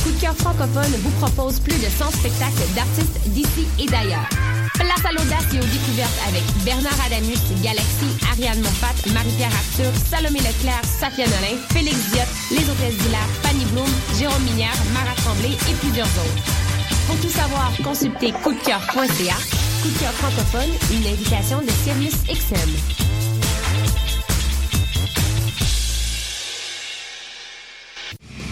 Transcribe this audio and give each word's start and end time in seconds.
Coup 0.00 0.10
de 0.10 0.20
cœur 0.20 0.34
francophone 0.36 0.92
vous 1.02 1.10
propose 1.20 1.60
plus 1.60 1.76
de 1.76 1.88
100 1.88 2.10
spectacles 2.12 2.64
d'artistes 2.74 3.20
d'ici 3.26 3.66
et 3.78 3.86
d'ailleurs. 3.86 4.26
Place 4.74 5.04
à 5.04 5.12
l'audace 5.12 5.44
et 5.52 5.58
aux 5.58 5.68
découvertes 5.68 6.18
avec 6.28 6.42
Bernard 6.64 6.96
Adamus, 7.04 7.38
Galaxy, 7.62 8.08
Ariane 8.30 8.60
Moffat, 8.60 8.96
Marie-Pierre 9.12 9.52
Arthur, 9.52 9.92
Salomé 10.08 10.38
Leclerc, 10.38 10.82
Safia 10.84 11.26
Nolin, 11.26 11.60
Félix 11.70 11.96
Diot, 12.10 12.24
Les 12.50 12.64
Hôtesses 12.64 12.96
d'Hilaire, 13.02 13.28
Fanny 13.42 13.64
Bloom, 13.66 13.90
Jérôme 14.18 14.42
Minière, 14.44 14.76
Mara 14.94 15.14
Tremblay 15.16 15.52
et 15.68 15.74
plusieurs 15.74 16.06
autres. 16.06 16.42
Pour 17.06 17.20
tout 17.20 17.28
savoir, 17.28 17.70
consultez 17.84 18.32
coupdecoeur.ca. 18.42 19.36
Coup 19.82 19.88
de 19.88 19.98
cœur 19.98 20.12
francophone, 20.14 20.70
une 20.90 21.06
invitation 21.06 21.60
de 21.60 21.70
Sirius 21.84 22.16
XM. 22.24 23.21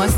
Moi 0.00 0.08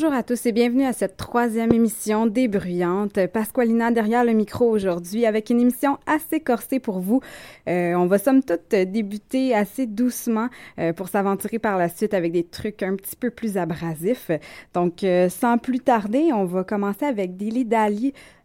Bonjour 0.00 0.12
à 0.12 0.22
tous 0.22 0.46
et 0.46 0.52
bienvenue 0.52 0.84
à 0.84 0.92
cette 0.92 1.16
troisième 1.16 1.72
émission 1.72 2.26
des 2.26 2.46
Bruyantes. 2.46 3.26
Pasqualina 3.32 3.90
derrière 3.90 4.24
le 4.24 4.32
micro 4.32 4.70
aujourd'hui 4.70 5.26
avec 5.26 5.50
une 5.50 5.60
émission 5.60 5.98
assez 6.06 6.38
corsée 6.38 6.78
pour 6.78 7.00
vous. 7.00 7.20
Euh, 7.68 7.94
on 7.94 8.06
va 8.06 8.18
somme 8.18 8.44
toute 8.44 8.76
débuter 8.76 9.56
assez 9.56 9.86
doucement 9.86 10.50
euh, 10.78 10.92
pour 10.92 11.08
s'aventurer 11.08 11.58
par 11.58 11.76
la 11.76 11.88
suite 11.88 12.14
avec 12.14 12.30
des 12.30 12.44
trucs 12.44 12.84
un 12.84 12.94
petit 12.94 13.16
peu 13.16 13.30
plus 13.30 13.58
abrasifs. 13.58 14.30
Donc, 14.72 15.02
euh, 15.02 15.28
sans 15.28 15.58
plus 15.58 15.80
tarder, 15.80 16.30
on 16.32 16.44
va 16.44 16.62
commencer 16.62 17.04
avec 17.04 17.36
Dilly. 17.36 17.66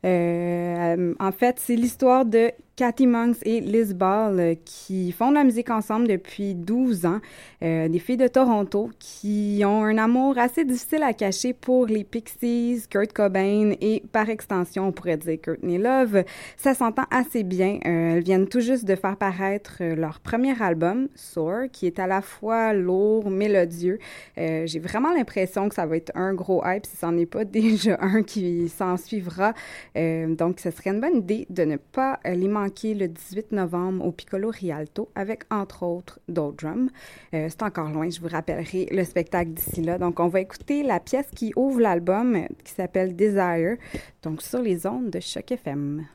Euh, 0.05 1.13
en 1.19 1.31
fait, 1.31 1.57
c'est 1.59 1.75
l'histoire 1.75 2.25
de 2.25 2.51
Cathy 2.75 3.05
Monks 3.05 3.37
et 3.43 3.61
Liz 3.61 3.93
Ball 3.93 4.39
euh, 4.39 4.55
qui 4.65 5.11
font 5.11 5.29
de 5.29 5.35
la 5.35 5.43
musique 5.43 5.69
ensemble 5.69 6.07
depuis 6.07 6.55
12 6.55 7.05
ans. 7.05 7.19
Euh, 7.61 7.87
des 7.87 7.99
filles 7.99 8.17
de 8.17 8.27
Toronto 8.27 8.89
qui 8.97 9.61
ont 9.63 9.83
un 9.83 9.97
amour 9.99 10.39
assez 10.39 10.65
difficile 10.65 11.03
à 11.03 11.13
cacher 11.13 11.53
pour 11.53 11.85
les 11.85 12.03
Pixies, 12.03 12.83
Kurt 12.89 13.13
Cobain 13.13 13.73
et 13.79 14.01
par 14.11 14.27
extension, 14.29 14.87
on 14.87 14.91
pourrait 14.91 15.17
dire 15.17 15.37
Courtney 15.39 15.77
Love. 15.77 16.23
Ça 16.57 16.73
s'entend 16.73 17.05
assez 17.11 17.43
bien. 17.43 17.77
Euh, 17.85 18.15
elles 18.15 18.23
viennent 18.23 18.47
tout 18.47 18.59
juste 18.59 18.85
de 18.85 18.95
faire 18.95 19.17
paraître 19.17 19.83
leur 19.83 20.19
premier 20.19 20.59
album, 20.59 21.09
Soar, 21.13 21.65
qui 21.71 21.85
est 21.85 21.99
à 21.99 22.07
la 22.07 22.23
fois 22.23 22.73
lourd, 22.73 23.29
mélodieux. 23.29 23.99
J'ai 24.35 24.79
vraiment 24.79 25.13
l'impression 25.13 25.69
que 25.69 25.75
ça 25.75 25.85
va 25.85 25.95
être 25.95 26.11
un 26.15 26.33
gros 26.33 26.63
hype 26.65 26.85
si 26.85 26.97
c'en 26.97 27.15
est 27.17 27.25
pas 27.25 27.45
déjà 27.45 27.97
un 28.01 28.23
qui 28.23 28.67
s'en 28.69 28.97
suivra. 28.97 29.53
Donc, 29.95 30.59
ce 30.59 30.71
serait 30.71 30.89
une 30.89 30.99
bonne 30.99 31.17
idée 31.17 31.45
de 31.49 31.63
ne 31.63 31.77
pas 31.77 32.19
les 32.25 32.47
le 32.65 33.07
18 33.07 33.51
novembre 33.51 34.05
au 34.05 34.11
Piccolo 34.11 34.49
Rialto 34.49 35.09
avec, 35.15 35.43
entre 35.51 35.83
autres, 35.83 36.19
Doldrum. 36.27 36.89
Euh, 37.33 37.47
c'est 37.49 37.63
encore 37.63 37.89
loin, 37.89 38.09
je 38.09 38.19
vous 38.19 38.27
rappellerai 38.27 38.87
le 38.91 39.03
spectacle 39.03 39.51
d'ici 39.51 39.81
là. 39.81 39.97
Donc, 39.97 40.19
on 40.19 40.27
va 40.27 40.39
écouter 40.41 40.83
la 40.83 40.99
pièce 40.99 41.27
qui 41.35 41.53
ouvre 41.55 41.81
l'album 41.81 42.35
euh, 42.35 42.47
qui 42.63 42.73
s'appelle 42.73 43.15
Desire, 43.15 43.77
donc 44.21 44.41
sur 44.41 44.61
les 44.61 44.85
ondes 44.85 45.09
de 45.09 45.19
Choc 45.19 45.51
FM. 45.51 46.05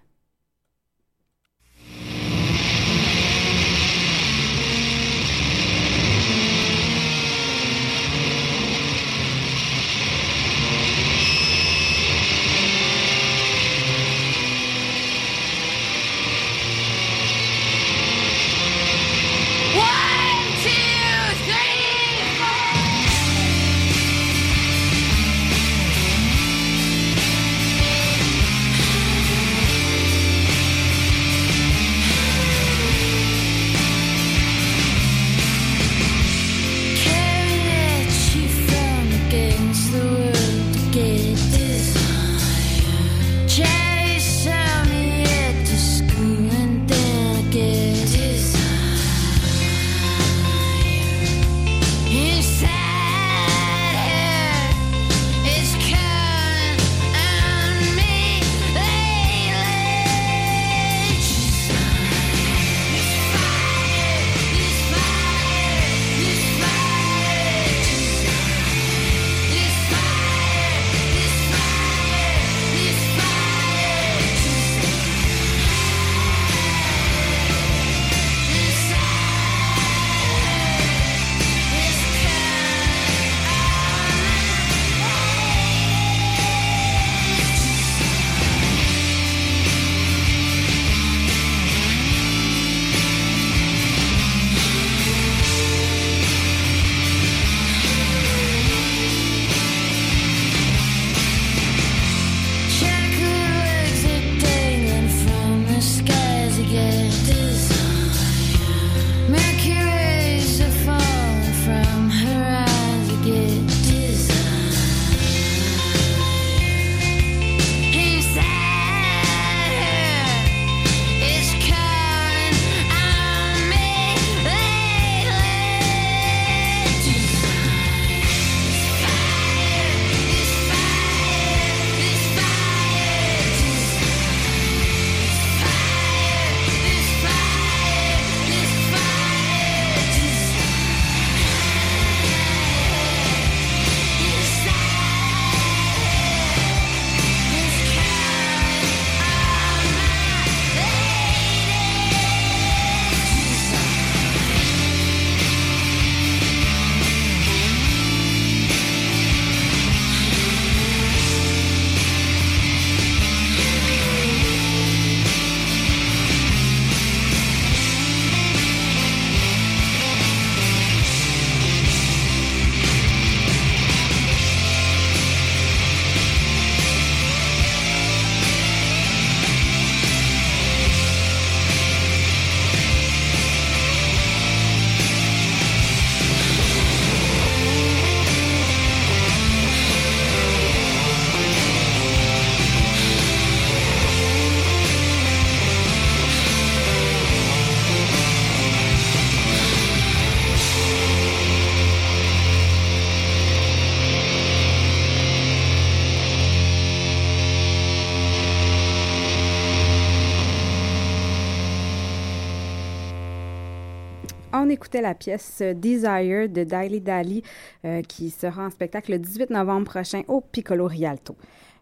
On 214.68 214.70
écoutait 214.70 215.00
la 215.00 215.15
pièce 215.15 215.62
Desire 215.62 216.47
de 216.47 216.62
Daily 216.62 217.00
Dali 217.00 217.42
euh, 217.86 218.03
qui 218.03 218.28
sera 218.28 218.66
en 218.66 218.70
spectacle 218.70 219.12
le 219.12 219.18
18 219.18 219.48
novembre 219.48 219.86
prochain 219.86 220.22
au 220.28 220.42
Piccolo 220.42 220.86
Rialto. 220.86 221.36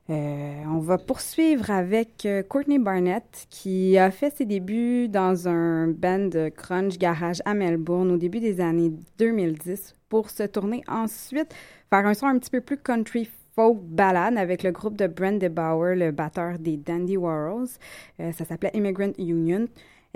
Euh, 0.08 0.62
on 0.68 0.78
va 0.78 0.96
poursuivre 0.96 1.68
avec 1.68 2.24
euh, 2.26 2.44
Courtney 2.44 2.78
Barnett 2.78 3.48
qui 3.50 3.98
a 3.98 4.12
fait 4.12 4.32
ses 4.32 4.44
débuts 4.44 5.08
dans 5.08 5.48
un 5.48 5.88
band 5.88 6.30
crunch 6.56 6.96
garage 6.96 7.42
à 7.44 7.54
Melbourne 7.54 8.12
au 8.12 8.16
début 8.16 8.38
des 8.38 8.60
années 8.60 8.92
2010 9.18 9.96
pour 10.08 10.30
se 10.30 10.44
tourner 10.44 10.84
ensuite 10.86 11.52
faire 11.90 12.06
un 12.06 12.14
son 12.14 12.26
un 12.26 12.38
petit 12.38 12.50
peu 12.50 12.60
plus 12.60 12.76
country 12.76 13.28
folk 13.56 13.78
ballade 13.82 14.38
avec 14.38 14.62
le 14.62 14.70
groupe 14.70 14.96
de 14.96 15.08
Brent 15.08 15.40
DeBauer, 15.40 15.96
le 15.96 16.12
batteur 16.12 16.58
des 16.58 16.76
Dandy 16.76 17.16
Warhols. 17.16 17.70
ça 18.18 18.44
s'appelait 18.44 18.70
Immigrant 18.74 19.12
Union. 19.18 19.66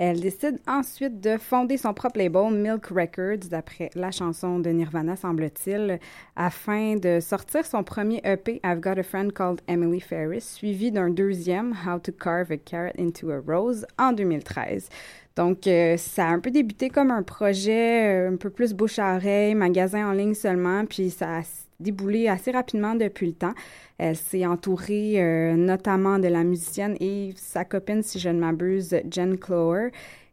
Elle 0.03 0.19
décide 0.19 0.59
ensuite 0.67 1.21
de 1.21 1.37
fonder 1.37 1.77
son 1.77 1.93
propre 1.93 2.17
label, 2.17 2.51
Milk 2.51 2.87
Records, 2.87 3.49
d'après 3.51 3.91
la 3.93 4.09
chanson 4.09 4.57
de 4.57 4.71
Nirvana, 4.71 5.15
semble-t-il, 5.15 5.99
afin 6.35 6.95
de 6.95 7.19
sortir 7.19 7.67
son 7.67 7.83
premier 7.83 8.19
EP, 8.23 8.59
I've 8.63 8.79
Got 8.79 8.97
a 8.97 9.03
Friend 9.03 9.31
Called 9.31 9.61
Emily 9.67 9.99
Ferris, 9.99 10.41
suivi 10.41 10.91
d'un 10.91 11.11
deuxième, 11.11 11.75
How 11.85 11.99
to 11.99 12.11
Carve 12.11 12.51
a 12.51 12.57
Carrot 12.57 12.93
into 12.97 13.29
a 13.29 13.39
Rose, 13.45 13.85
en 13.99 14.11
2013. 14.13 14.89
Donc, 15.35 15.67
euh, 15.67 15.97
ça 15.97 16.29
a 16.29 16.31
un 16.31 16.39
peu 16.39 16.49
débuté 16.49 16.89
comme 16.89 17.11
un 17.11 17.21
projet 17.21 18.07
euh, 18.07 18.31
un 18.31 18.37
peu 18.37 18.49
plus 18.49 18.73
bouche 18.73 18.97
à 18.97 19.17
oreille, 19.17 19.53
magasin 19.53 20.09
en 20.09 20.13
ligne 20.13 20.33
seulement, 20.33 20.83
puis 20.85 21.11
ça 21.11 21.37
a 21.37 21.43
déboulé 21.81 22.27
assez 22.27 22.51
rapidement 22.51 22.95
depuis 22.95 23.27
le 23.27 23.33
temps. 23.33 23.53
Elle 23.97 24.15
s'est 24.15 24.45
entourée 24.45 25.21
euh, 25.21 25.55
notamment 25.55 26.19
de 26.19 26.27
la 26.27 26.43
musicienne 26.43 26.95
et 26.99 27.33
sa 27.35 27.65
copine, 27.65 28.01
si 28.01 28.19
je 28.19 28.29
ne 28.29 28.39
m'abuse, 28.39 28.95
Jen 29.09 29.37
Clower. 29.37 29.89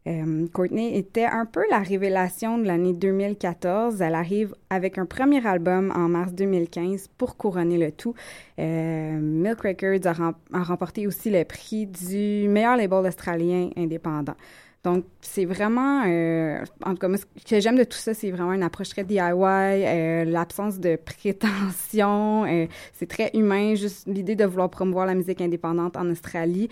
Euh, 0.09 0.47
Courtney 0.53 0.97
était 0.97 1.27
un 1.27 1.45
peu 1.45 1.62
la 1.71 1.81
révélation 1.81 2.56
de 2.56 2.65
l'année 2.65 2.95
2014. 2.95 4.00
Elle 4.00 4.15
arrive 4.15 4.55
avec 4.71 4.97
un 4.97 5.05
premier 5.05 5.47
album 5.47 5.93
en 5.95 6.09
mars 6.09 6.33
2015 6.33 7.09
pour 7.19 7.37
couronner 7.37 7.77
le 7.77 7.93
tout. 7.93 8.15
Euh, 8.59 9.19
Milk 9.21 9.61
Records 9.61 10.06
a, 10.06 10.62
remporté 10.62 11.06
aussi 11.06 11.31
le 11.31 11.45
prix 11.45 11.87
du 11.87 12.49
meilleur 12.49 12.77
label 12.77 13.06
australien 13.06 13.71
indépendant. 13.77 14.37
Donc, 14.88 15.05
c'est 15.20 15.44
vraiment, 15.44 16.05
euh, 16.06 16.64
en 16.82 16.94
tout 16.94 16.99
cas, 16.99 17.14
ce 17.19 17.44
que 17.44 17.61
j'aime 17.61 17.76
de 17.76 17.85
tout 17.85 17.99
ça, 17.99 18.14
c'est 18.14 18.31
vraiment 18.31 18.55
une 18.55 18.62
approche 18.62 18.88
très 18.88 19.05
DIY, 19.05 19.20
euh, 19.20 20.25
l'absence 20.25 20.81
de 20.81 20.96
prétention, 20.96 22.46
euh, 22.46 22.67
c'est 22.94 23.06
très 23.06 23.31
humain, 23.35 23.75
juste 23.75 24.06
l'idée 24.06 24.35
de 24.35 24.46
vouloir 24.46 24.70
promouvoir 24.70 25.05
la 25.05 25.14
musique 25.14 25.43
indépendante 25.43 25.96
en 25.99 26.08
Australie. 26.08 26.71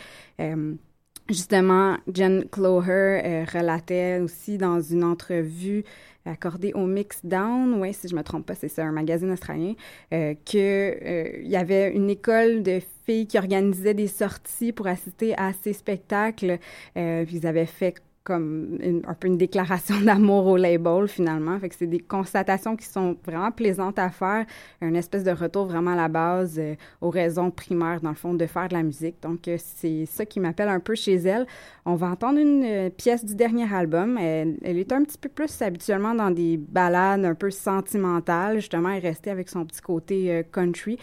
justement, 1.28 1.96
Jen 2.14 2.44
Cloher 2.50 3.44
relatait 3.52 4.20
aussi 4.20 4.56
dans 4.56 4.80
une 4.80 5.04
entrevue 5.04 5.85
accordée 6.25 6.73
au 6.73 6.87
Mix 6.87 7.20
Down, 7.25 7.75
oui, 7.80 7.92
si 7.92 8.08
je 8.08 8.16
me 8.16 8.23
trompe 8.23 8.46
pas, 8.46 8.54
c'est 8.54 8.68
ça, 8.68 8.85
un 8.85 8.92
magazine 8.92 9.30
australien, 9.30 9.75
qu'il 10.44 10.61
il 10.61 11.49
y 11.49 11.56
avait 11.56 11.92
une 11.92 12.08
école 12.08 12.62
de 12.62 12.80
filles 13.06 13.26
qui 13.26 13.38
organisait 13.38 13.94
des 13.94 14.08
sorties 14.08 14.73
pour 14.73 14.87
assister 14.87 15.35
à 15.38 15.52
ces 15.52 15.73
spectacles. 15.73 16.58
Euh, 16.96 17.25
ils 17.30 17.46
avaient 17.46 17.66
fait 17.66 17.94
comme 18.26 18.78
un 19.06 19.14
peu 19.14 19.28
une 19.28 19.38
déclaration 19.38 19.95
d'amour 20.04 20.47
au 20.47 20.56
label 20.56 21.06
finalement. 21.06 21.59
Fait 21.61 21.73
c'est 21.73 21.87
des 21.87 22.00
constatations 22.00 22.75
qui 22.75 22.85
sont 22.85 23.16
vraiment 23.25 23.52
plaisantes 23.52 24.00
à 24.00 24.11
faire, 24.11 24.45
une 24.80 24.97
espèce 24.97 25.23
de 25.23 25.30
retour 25.30 25.66
vraiment 25.66 25.92
à 25.92 25.97
la 25.97 26.09
base 26.09 26.56
euh, 26.59 26.75
aux 27.00 27.11
raisons 27.11 27.52
primaires 27.52 28.00
dans 28.00 28.09
le 28.11 28.16
fond 28.16 28.35
de 28.35 28.47
faire 28.47 28.66
de 28.66 28.75
la 28.75 28.83
musique. 28.83 29.23
Donc 29.23 29.47
euh, 29.47 29.56
c'est 29.59 30.06
ça 30.06 30.26
qui 30.26 30.40
m'appelle 30.40 30.68
un 30.68 30.80
peu 30.80 30.97
chez 30.97 31.14
elle. 31.14 31.47
On 31.85 31.95
va 31.95 32.09
entendre 32.09 32.40
une 32.40 32.64
euh, 32.64 32.90
pièce 32.90 33.25
du 33.25 33.37
dernier 33.37 33.73
album. 33.73 34.18
Elle, 34.18 34.56
est 34.64 34.90
un 34.90 35.04
petit 35.04 35.18
peu 35.18 35.28
plus 35.28 35.62
habituellement 35.62 36.14
dans 36.14 36.33
des 36.33 36.56
ballades 36.56 37.25
un 37.25 37.37
peu 37.37 37.50
sentimentales. 37.50 38.56
Justement, 38.56 38.88
elle 38.88 39.04
est 39.04 39.09
restée 39.09 39.30
avec 39.30 39.49
son 39.49 39.64
petit 39.64 39.80
côté 39.80 40.42
country. 40.52 40.99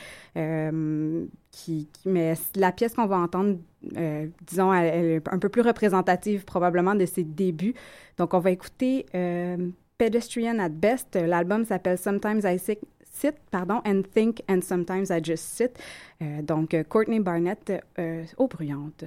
Mais 2.05 2.33
la 2.55 2.71
pièce 2.73 2.95
qu'on 2.95 3.05
va 3.05 3.17
entendre 3.17 3.57
euh, 3.97 4.27
disons, 4.45 4.73
elle, 4.73 5.05
est 5.05 5.27
un 5.29 5.39
peu 5.39 5.49
plus 5.49 5.61
représentative 5.61 6.45
probablement 6.45 6.95
de 6.95 7.05
ses 7.05 7.23
débuts. 7.23 7.73
Donc, 8.17 8.33
on 8.33 8.39
va 8.39 8.51
écouter 8.51 9.05
euh, 9.15 9.57
Pedestrian 9.97 10.59
at 10.59 10.69
Best. 10.69 11.15
L'album 11.15 11.65
s'appelle 11.65 11.97
Sometimes 11.97 12.41
I 12.43 12.57
Sit, 12.59 13.35
pardon, 13.51 13.81
and 13.85 14.01
Think 14.13 14.41
and 14.49 14.61
Sometimes 14.61 15.05
I 15.09 15.23
Just 15.23 15.43
Sit. 15.43 15.71
Euh, 16.21 16.41
donc, 16.41 16.75
Courtney 16.89 17.19
Barnett 17.19 17.71
aux 18.37 18.47
bruyantes. 18.47 19.05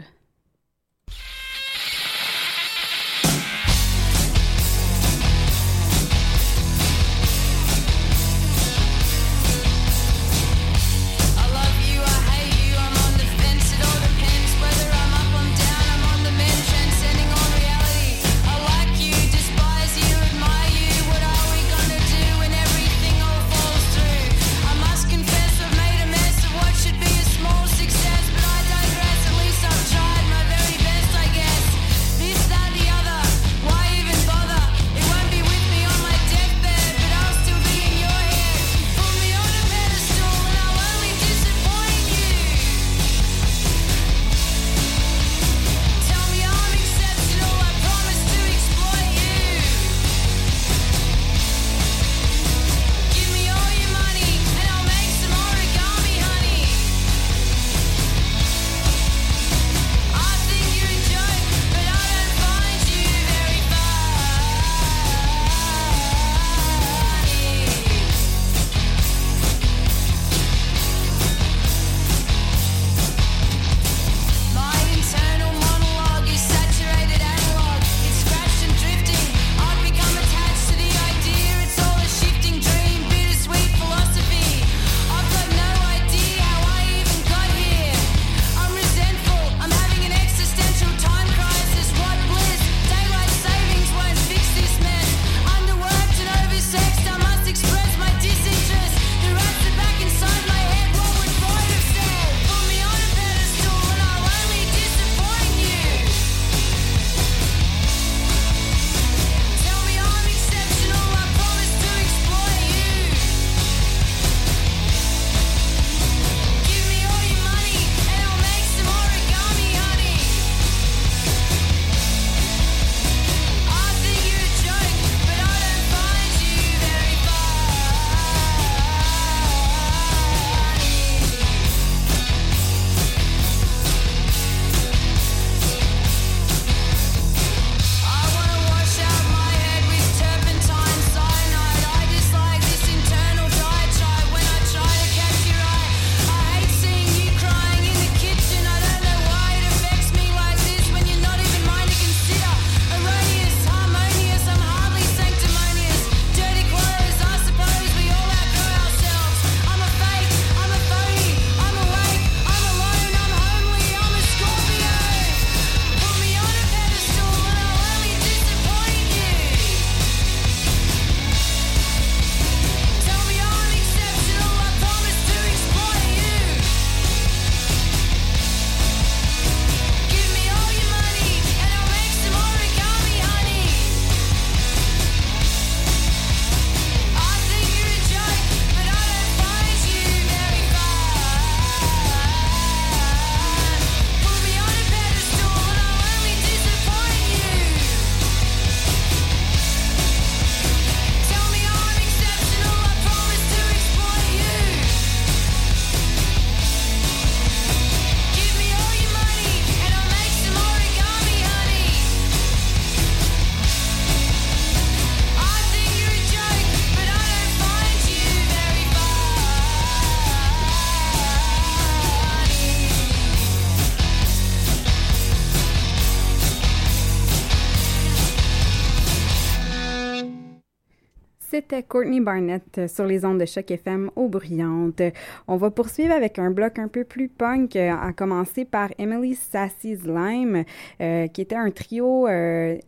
C'était 231.57 231.83
Courtney 231.83 232.21
Barnett 232.21 232.77
euh, 232.77 232.87
sur 232.87 233.07
les 233.07 233.25
ondes 233.25 233.41
de 233.41 233.47
choc 233.47 233.71
FM 233.71 234.11
au 234.15 234.29
bruyante. 234.29 235.01
On 235.49 235.57
va 235.57 235.71
poursuivre 235.71 236.13
avec 236.13 236.39
un 236.39 236.51
bloc 236.51 236.79
un 236.79 236.87
peu 236.87 237.03
plus 237.03 237.29
punk, 237.29 237.77
euh, 237.77 237.93
à 237.99 238.13
commencer 238.13 238.67
par 238.67 238.91
Emily 238.99 239.35
Sassy 239.35 239.97
Slime, 239.97 240.65
euh, 241.01 241.27
qui 241.29 241.41
était 241.41 241.57
un 241.57 241.71
trio 241.71 242.27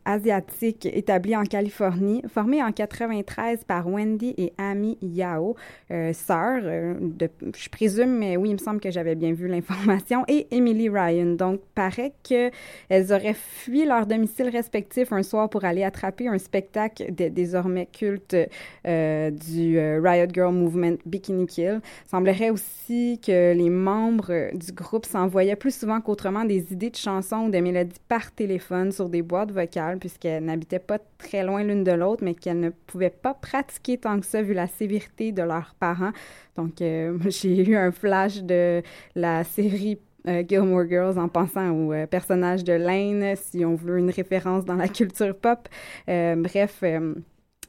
asiatique 0.05 0.85
établi 0.85 1.35
en 1.35 1.45
Californie, 1.45 2.23
formé 2.29 2.63
en 2.63 2.71
93 2.71 3.65
par 3.65 3.89
Wendy 3.89 4.35
et 4.37 4.53
Amy 4.59 4.99
Yao, 5.01 5.57
sœurs, 5.89 6.63
je 6.63 7.69
présume, 7.71 8.19
mais 8.19 8.37
oui, 8.37 8.51
il 8.51 8.55
me 8.55 8.59
semble 8.59 8.81
que 8.81 8.91
j'avais 8.91 9.15
bien 9.15 9.33
vu 9.33 9.49
l'information, 9.49 10.25
et 10.29 10.47
Emily 10.51 10.89
Ryan. 10.89 11.37
Donc, 11.37 11.61
paraît 11.75 12.13
qu'elles 12.23 13.13
auraient 13.13 13.35
fui 13.35 13.85
leur 13.85 14.07
domicile 14.07 14.49
respectif 14.49 15.13
un 15.13 15.23
soir 15.23 15.49
pour 15.49 15.65
aller 15.65 15.85
attraper 15.85 16.29
un 16.29 16.39
spectacle 16.39 17.05
désormais 17.11 17.87
culte 17.87 18.37
euh, 18.87 19.31
du 19.31 19.79
euh, 19.79 20.01
Riot 20.03 20.29
Girl 20.33 20.55
Movement 20.55 20.97
Bikini 21.05 21.47
Kill. 21.47 21.81
Semblerait 22.11 22.51
aussi 22.51 23.21
que 23.25 23.53
les 23.53 23.71
membres 23.71 24.55
du 24.55 24.73
groupe 24.73 25.05
s'envoyaient 25.05 25.57
plus 25.57 25.75
souvent 25.75 26.01
qu'autrement 26.01 26.45
des 26.45 26.73
idées 26.73 26.91
de 26.91 26.97
chansons 26.97 27.47
ou 27.47 27.51
de 27.51 27.59
mélodies 27.59 28.01
par 28.09 28.33
téléphone 28.33 28.93
sur 28.93 29.09
des 29.09 29.23
boîtes 29.23 29.53
vocales 29.53 29.99
puisqu'elles 29.99 30.45
n'habitaient 30.45 30.79
pas 30.79 30.99
très 31.19 31.43
loin 31.43 31.63
l'une 31.63 31.85
de 31.85 31.93
l'autre, 31.93 32.25
mais 32.25 32.35
qu'elles 32.35 32.61
ne 32.61 32.71
pouvaient 32.71 33.11
pas 33.11 33.35
pratiquer 33.35 33.99
tant 33.99 34.19
que 34.21 34.27
ça 34.27 34.43
vu 34.43 34.55
la 34.55 34.67
sévérité 34.67 35.33
de 35.33 35.43
leurs 35.43 35.75
parents. 35.79 36.13
Donc, 36.57 36.81
euh, 36.81 37.19
j'ai 37.29 37.69
eu 37.69 37.77
un 37.77 37.93
flash 37.93 38.43
de 38.43 38.83
la 39.15 39.45
série 39.45 39.99
Gilmore 40.27 40.87
Girls 40.89 41.19
en 41.19 41.29
pensant 41.29 41.71
au 41.71 42.07
personnage 42.07 42.63
de 42.63 42.75
Lane, 42.75 43.35
si 43.37 43.65
on 43.65 43.77
veut 43.77 43.99
une 43.99 44.11
référence 44.11 44.65
dans 44.65 44.75
la 44.75 44.89
culture 44.89 45.35
pop. 45.35 45.69
bref, 46.07 46.83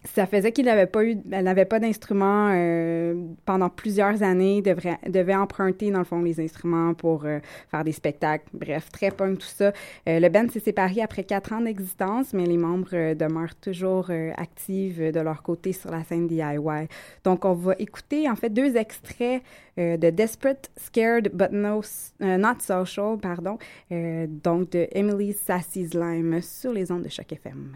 ça 0.06 0.26
faisait 0.26 0.52
qu'il 0.52 0.66
n'avait 0.66 0.86
pas 0.86 1.04
eu, 1.04 1.18
elle 1.32 1.44
n'avait 1.44 1.66
pas 1.66 1.80
d'instruments 1.80 2.52
euh, 2.54 3.16
pendant 3.46 3.70
plusieurs 3.70 4.24
années, 4.24 4.62
devrait, 4.62 4.98
devait 5.08 5.36
emprunter 5.36 5.92
dans 5.92 6.00
le 6.00 6.06
fond 6.06 6.22
les 6.22 6.40
instruments 6.40 6.94
pour 6.94 7.26
euh, 7.26 7.40
faire 7.70 7.84
des 7.84 7.92
spectacles. 7.92 8.46
Bref, 8.54 8.90
très 8.92 9.12
punk 9.12 9.40
tout 9.40 9.48
ça. 9.48 9.74
Euh, 10.08 10.20
le 10.20 10.30
band 10.30 10.48
s'est 10.50 10.62
séparé 10.62 11.02
après 11.02 11.24
quatre 11.24 11.52
ans 11.52 11.62
d'existence, 11.62 12.34
mais 12.34 12.46
les 12.46 12.58
membres 12.58 13.14
demeurent 13.14 13.56
toujours 13.56 14.10
actifs 14.38 15.00
de 15.00 15.20
leur 15.20 15.44
côté 15.44 15.74
sur 15.74 15.92
la 15.92 16.04
scène 16.04 16.28
DIY. 16.28 16.88
Donc, 17.24 17.46
on 17.46 17.54
va 17.54 17.74
écouter 17.80 18.30
en 18.30 18.36
fait 18.36 18.50
deux 18.50 18.76
extraits 18.78 19.44
de 19.78 20.10
Desperate, 20.10 20.70
Scared 20.78 21.32
but 21.34 21.52
no, 21.52 21.82
Not 22.20 22.60
Social, 22.60 23.18
pardon, 23.22 23.58
donc 23.90 24.72
de 24.72 24.88
Emily 24.92 25.34
Sassy 25.34 25.88
Slime 25.88 26.42
sur 26.42 26.72
les 26.72 26.92
ondes 26.92 27.04
de 27.04 27.10
Choc 27.10 27.32
FM. 27.32 27.74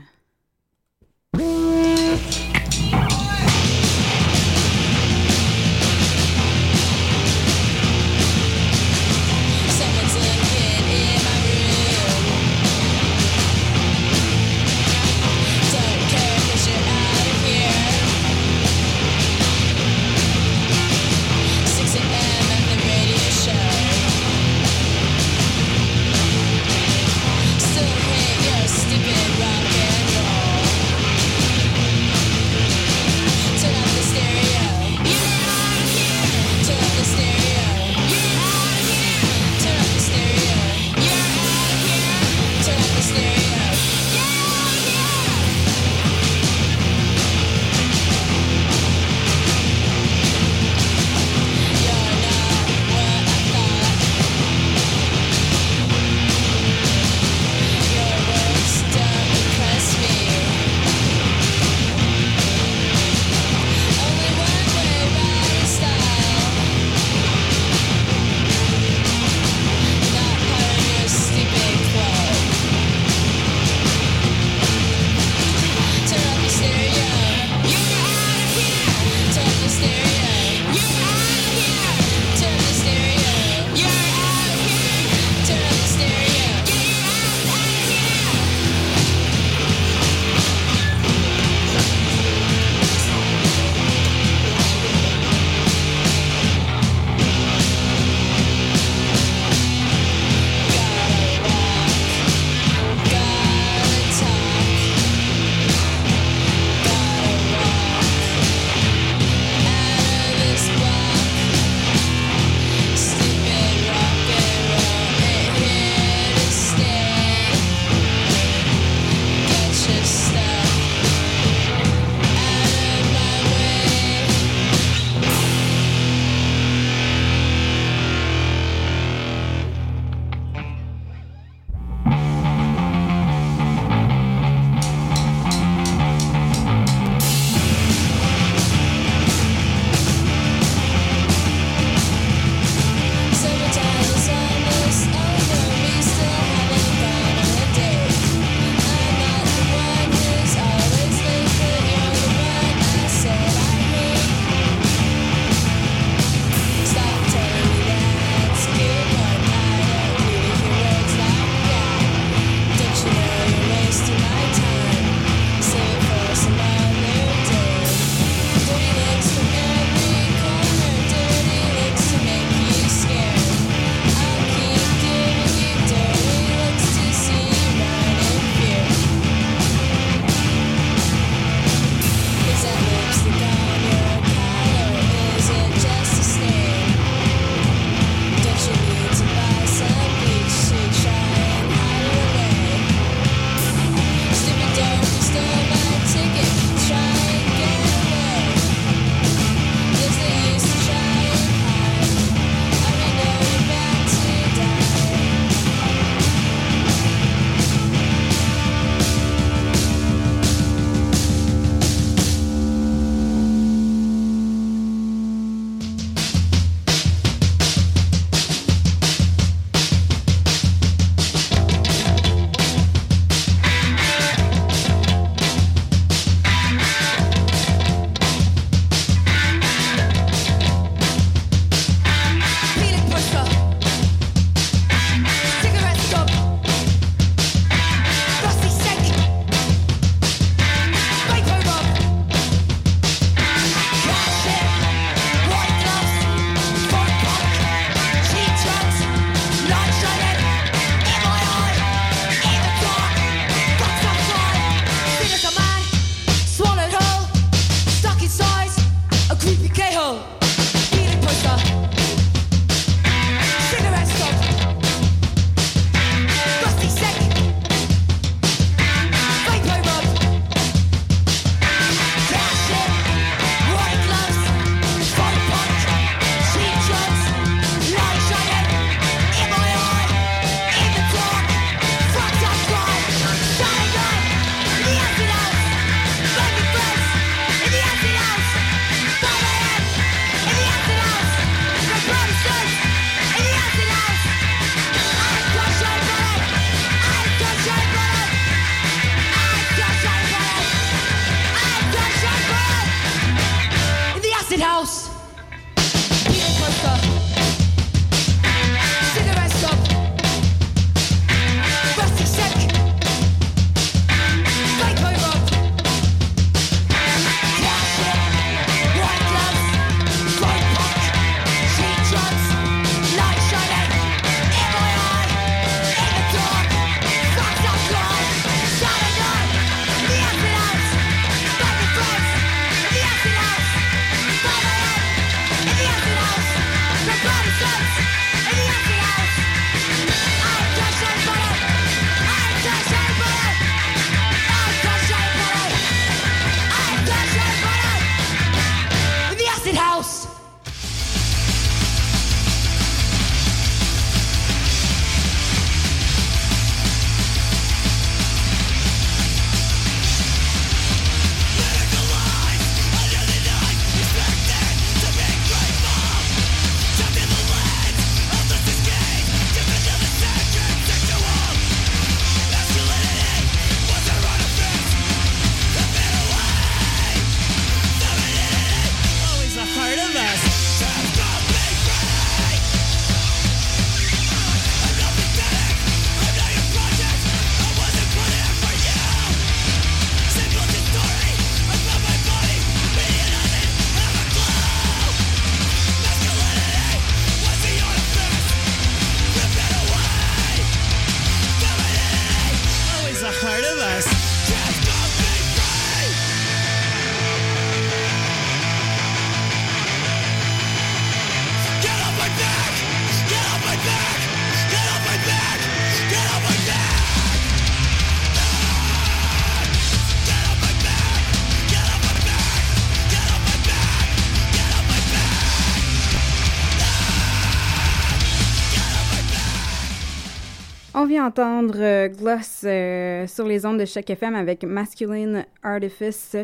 Entendre 431.24 431.76
euh, 431.78 432.08
Gloss 432.10 432.62
euh, 432.66 433.26
sur 433.28 433.48
les 433.48 433.66
ondes 433.66 433.80
de 433.80 433.86
chaque 433.86 434.10
FM 434.10 434.36
avec 434.36 434.64
Masculine 434.64 435.46
Artifice. 435.64 436.36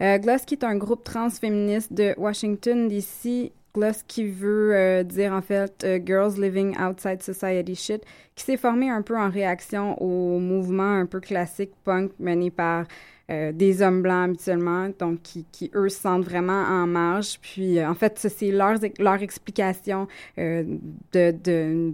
Euh, 0.00 0.18
Gloss 0.18 0.44
qui 0.44 0.54
est 0.54 0.64
un 0.64 0.76
groupe 0.76 1.04
transféministe 1.04 1.92
de 1.92 2.14
Washington 2.16 2.88
DC. 2.88 3.52
Gloss 3.74 4.04
qui 4.06 4.24
veut 4.28 5.02
dire 5.02 5.32
en 5.32 5.42
fait 5.42 5.84
Girls 6.06 6.40
Living 6.40 6.76
Outside 6.78 7.20
Society 7.20 7.74
Shit, 7.74 8.04
qui 8.36 8.44
s'est 8.44 8.56
formé 8.56 8.88
un 8.88 9.02
peu 9.02 9.18
en 9.18 9.28
réaction 9.28 10.00
au 10.00 10.38
mouvement 10.38 10.92
un 10.92 11.06
peu 11.06 11.18
classique 11.18 11.72
punk 11.82 12.12
mené 12.20 12.52
par 12.52 12.84
des 13.28 13.82
hommes 13.82 14.00
blancs 14.00 14.28
habituellement, 14.28 14.90
donc 14.96 15.22
qui, 15.22 15.72
eux 15.74 15.88
se 15.88 16.00
sentent 16.00 16.22
vraiment 16.22 16.62
en 16.62 16.86
marge. 16.86 17.40
Puis 17.40 17.84
en 17.84 17.94
fait, 17.94 18.16
c'est 18.16 18.52
leur, 18.52 18.76
leur 19.00 19.20
explication 19.20 20.06
de 20.36 21.92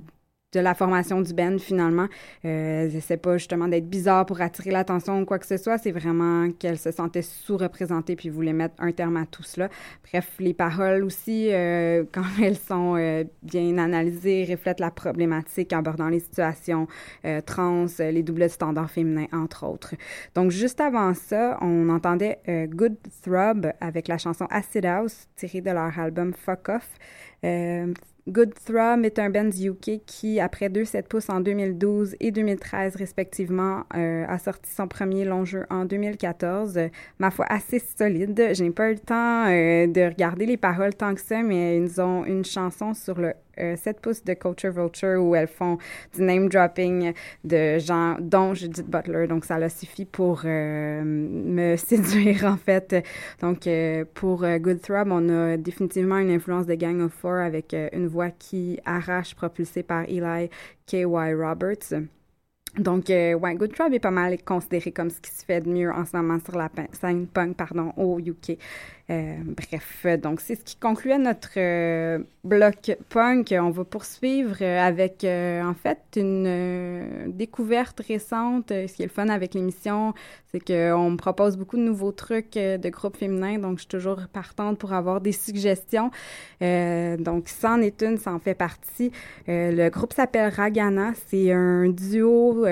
de 0.52 0.60
la 0.60 0.74
formation 0.74 1.20
du 1.20 1.32
band 1.32 1.58
finalement. 1.58 2.08
Euh, 2.44 2.90
c'est 3.00 3.16
pas 3.16 3.38
justement 3.38 3.68
d'être 3.68 3.88
bizarre 3.88 4.26
pour 4.26 4.40
attirer 4.40 4.70
l'attention 4.70 5.20
ou 5.20 5.24
quoi 5.24 5.38
que 5.38 5.46
ce 5.46 5.56
soit, 5.56 5.78
c'est 5.78 5.92
vraiment 5.92 6.50
qu'elle 6.50 6.78
se 6.78 6.90
sentait 6.90 7.22
sous-représentée 7.22 8.16
puis 8.16 8.28
voulait 8.28 8.52
mettre 8.52 8.74
un 8.78 8.90
terme 8.90 9.16
à 9.16 9.26
tout 9.26 9.44
cela. 9.44 9.68
Bref, 10.10 10.28
les 10.40 10.54
paroles 10.54 11.04
aussi, 11.04 11.52
euh, 11.52 12.04
quand 12.12 12.24
elles 12.42 12.56
sont 12.56 12.96
euh, 12.96 13.24
bien 13.42 13.78
analysées, 13.78 14.44
reflètent 14.48 14.80
la 14.80 14.90
problématique 14.90 15.72
abordant 15.72 16.08
les 16.08 16.20
situations 16.20 16.88
euh, 17.24 17.40
trans, 17.40 17.86
les 17.98 18.22
doubles 18.22 18.50
standards 18.50 18.90
féminins 18.90 19.28
entre 19.32 19.66
autres. 19.66 19.94
Donc 20.34 20.50
juste 20.50 20.80
avant 20.80 21.14
ça, 21.14 21.58
on 21.60 21.88
entendait 21.88 22.40
Good 22.46 22.96
Throb 23.22 23.72
avec 23.80 24.08
la 24.08 24.18
chanson 24.18 24.46
Acid 24.50 24.84
House 24.84 25.28
tirée 25.36 25.60
de 25.60 25.70
leur 25.70 25.96
album 25.98 26.32
Fuck 26.32 26.68
Off. 26.70 26.88
Good 28.30 28.54
Thrum 28.64 29.04
est 29.04 29.18
un 29.18 29.28
band 29.28 29.50
UK 29.50 30.04
qui, 30.06 30.38
après 30.38 30.68
deux 30.68 30.84
7 30.84 31.08
pouces 31.08 31.28
en 31.30 31.40
2012 31.40 32.14
et 32.20 32.30
2013 32.30 32.94
respectivement, 32.94 33.82
euh, 33.96 34.24
a 34.28 34.38
sorti 34.38 34.70
son 34.70 34.86
premier 34.86 35.24
long 35.24 35.44
jeu 35.44 35.66
en 35.68 35.84
2014. 35.84 36.78
ma 37.18 37.32
foi, 37.32 37.46
assez 37.48 37.80
solide. 37.80 38.50
Je 38.54 38.62
n'ai 38.62 38.70
pas 38.70 38.90
eu 38.90 38.94
le 38.94 39.00
temps 39.00 39.46
euh, 39.48 39.88
de 39.88 40.08
regarder 40.08 40.46
les 40.46 40.56
paroles 40.56 40.94
tant 40.94 41.12
que 41.16 41.20
ça, 41.20 41.42
mais 41.42 41.78
ils 41.78 42.00
ont 42.00 42.24
une 42.24 42.44
chanson 42.44 42.94
sur 42.94 43.18
le 43.18 43.34
7 43.76 43.96
euh, 43.96 44.00
pouces 44.00 44.24
de 44.24 44.34
Culture 44.34 44.72
Vulture 44.72 45.22
où 45.22 45.34
elles 45.34 45.48
font 45.48 45.78
du 46.14 46.22
name 46.22 46.48
dropping 46.48 47.12
de 47.44 47.78
gens, 47.78 48.16
dont 48.20 48.54
Judith 48.54 48.88
Butler. 48.88 49.26
Donc, 49.26 49.44
ça 49.44 49.58
leur 49.58 49.70
suffit 49.70 50.04
pour 50.04 50.42
euh, 50.44 51.02
me 51.04 51.76
séduire, 51.76 52.44
en 52.44 52.56
fait. 52.56 52.96
Donc, 53.40 53.66
euh, 53.66 54.04
pour 54.14 54.46
Good 54.46 54.80
Throb, 54.82 55.08
on 55.10 55.28
a 55.28 55.56
définitivement 55.56 56.18
une 56.18 56.30
influence 56.30 56.66
de 56.66 56.74
Gang 56.74 57.00
of 57.00 57.12
Four 57.12 57.34
avec 57.34 57.74
une 57.92 58.06
voix 58.06 58.30
qui 58.30 58.78
arrache, 58.84 59.34
propulsée 59.34 59.82
par 59.82 60.04
Eli 60.04 60.48
K.Y. 60.86 61.34
Roberts. 61.34 61.94
Donc, 62.78 63.06
ouais, 63.08 63.54
Good 63.56 63.74
Throb 63.74 63.92
est 63.92 63.98
pas 63.98 64.12
mal 64.12 64.40
considéré 64.44 64.92
comme 64.92 65.10
ce 65.10 65.20
qui 65.20 65.32
se 65.32 65.44
fait 65.44 65.60
de 65.60 65.68
mieux 65.68 65.90
en 65.90 66.04
ce 66.04 66.16
moment 66.16 66.38
sur 66.38 66.56
la 66.56 66.70
scène 66.92 67.26
punk, 67.26 67.56
pardon, 67.56 67.92
au 67.96 68.20
UK. 68.20 68.58
Euh, 69.10 69.34
bref, 69.44 70.06
donc 70.22 70.40
c'est 70.40 70.54
ce 70.54 70.62
qui 70.62 70.76
concluait 70.76 71.18
notre 71.18 71.54
euh, 71.56 72.20
bloc 72.44 72.96
punk. 73.08 73.52
On 73.58 73.70
va 73.70 73.84
poursuivre 73.84 74.56
euh, 74.60 74.78
avec 74.78 75.24
en 75.24 75.74
fait 75.74 75.98
une 76.14 77.32
découverte 77.32 78.00
récente. 78.06 78.68
Ce 78.68 78.92
qui 78.92 79.02
est 79.02 79.06
le 79.06 79.10
fun 79.10 79.28
avec 79.28 79.54
l'émission, 79.54 80.14
c'est 80.52 80.60
qu'on 80.60 81.10
me 81.10 81.16
propose 81.16 81.56
beaucoup 81.56 81.76
de 81.76 81.82
nouveaux 81.82 82.12
trucs 82.12 82.54
de 82.54 82.88
groupes 82.88 83.16
féminins, 83.16 83.58
donc 83.58 83.78
je 83.78 83.80
suis 83.80 83.88
toujours 83.88 84.20
partante 84.32 84.78
pour 84.78 84.92
avoir 84.92 85.20
des 85.20 85.32
suggestions. 85.32 86.10
donc, 86.60 87.48
ça 87.48 87.72
en 87.72 87.80
est 87.80 88.02
une, 88.02 88.18
ça 88.18 88.32
en 88.32 88.38
fait 88.38 88.54
partie. 88.54 89.10
le 89.46 89.88
groupe 89.88 90.12
s'appelle 90.12 90.52
Ragana. 90.52 91.12
C'est 91.26 91.52
un 91.52 91.88
duo 91.88 92.66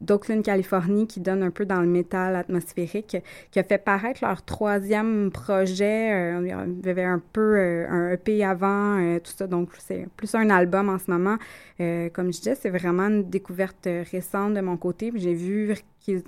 d'Oakland, 0.00 0.42
Californie, 0.42 1.06
qui 1.06 1.20
donne 1.20 1.42
un 1.42 1.50
peu 1.50 1.66
dans 1.66 1.80
le 1.80 1.88
métal 1.88 2.36
atmosphérique, 2.36 3.16
qui 3.50 3.58
a 3.58 3.64
fait 3.64 3.78
paraître 3.78 4.24
leur 4.24 4.44
troisième 4.44 5.30
projet 5.32 5.83
euh, 5.84 6.40
il 6.42 6.86
y 6.86 6.90
avait 6.90 7.04
un 7.04 7.22
peu 7.32 7.56
euh, 7.56 7.86
un 7.88 8.10
EP 8.12 8.44
avant, 8.44 8.98
euh, 9.00 9.18
tout 9.18 9.32
ça. 9.34 9.46
Donc, 9.46 9.70
c'est 9.78 10.06
plus 10.16 10.34
un 10.34 10.50
album 10.50 10.88
en 10.88 10.98
ce 10.98 11.10
moment. 11.10 11.36
comme 11.78 12.32
je 12.32 12.38
disais, 12.38 12.54
c'est 12.54 12.70
vraiment 12.70 13.08
une 13.08 13.28
découverte 13.28 13.88
récente 14.10 14.54
de 14.54 14.60
mon 14.60 14.76
côté. 14.76 15.12
J'ai 15.14 15.34
vu 15.34 15.74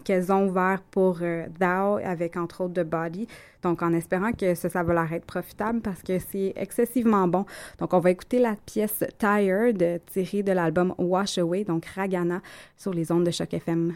qu'elles 0.05 0.33
ont 0.33 0.49
ouvert 0.49 0.83
pour 0.91 1.19
Thou 1.19 1.99
avec 2.03 2.37
entre 2.37 2.63
autres 2.63 2.83
The 2.83 2.87
Body. 2.87 3.29
Donc, 3.63 3.83
en 3.83 3.93
espérant 3.93 4.33
que 4.33 4.55
ça, 4.55 4.69
ça 4.69 4.83
va 4.83 4.95
leur 4.95 5.13
être 5.13 5.27
profitable 5.27 5.81
parce 5.81 6.03
que 6.03 6.19
c'est 6.19 6.53
excessivement 6.57 7.29
bon. 7.29 7.45
Donc, 7.79 7.95
on 7.95 8.01
va 8.01 8.11
écouter 8.11 8.39
la 8.39 8.57
pièce 8.67 9.05
Tired 9.19 10.01
tirée 10.07 10.43
de 10.43 10.53
l'album 10.53 10.95
Wash 10.99 11.39
Away, 11.39 11.65
donc 11.65 11.85
Ragana, 11.87 12.41
sur 12.77 12.93
les 12.93 13.13
ondes 13.13 13.25
de 13.25 13.31
Choc 13.31 13.55
FM. 13.55 13.95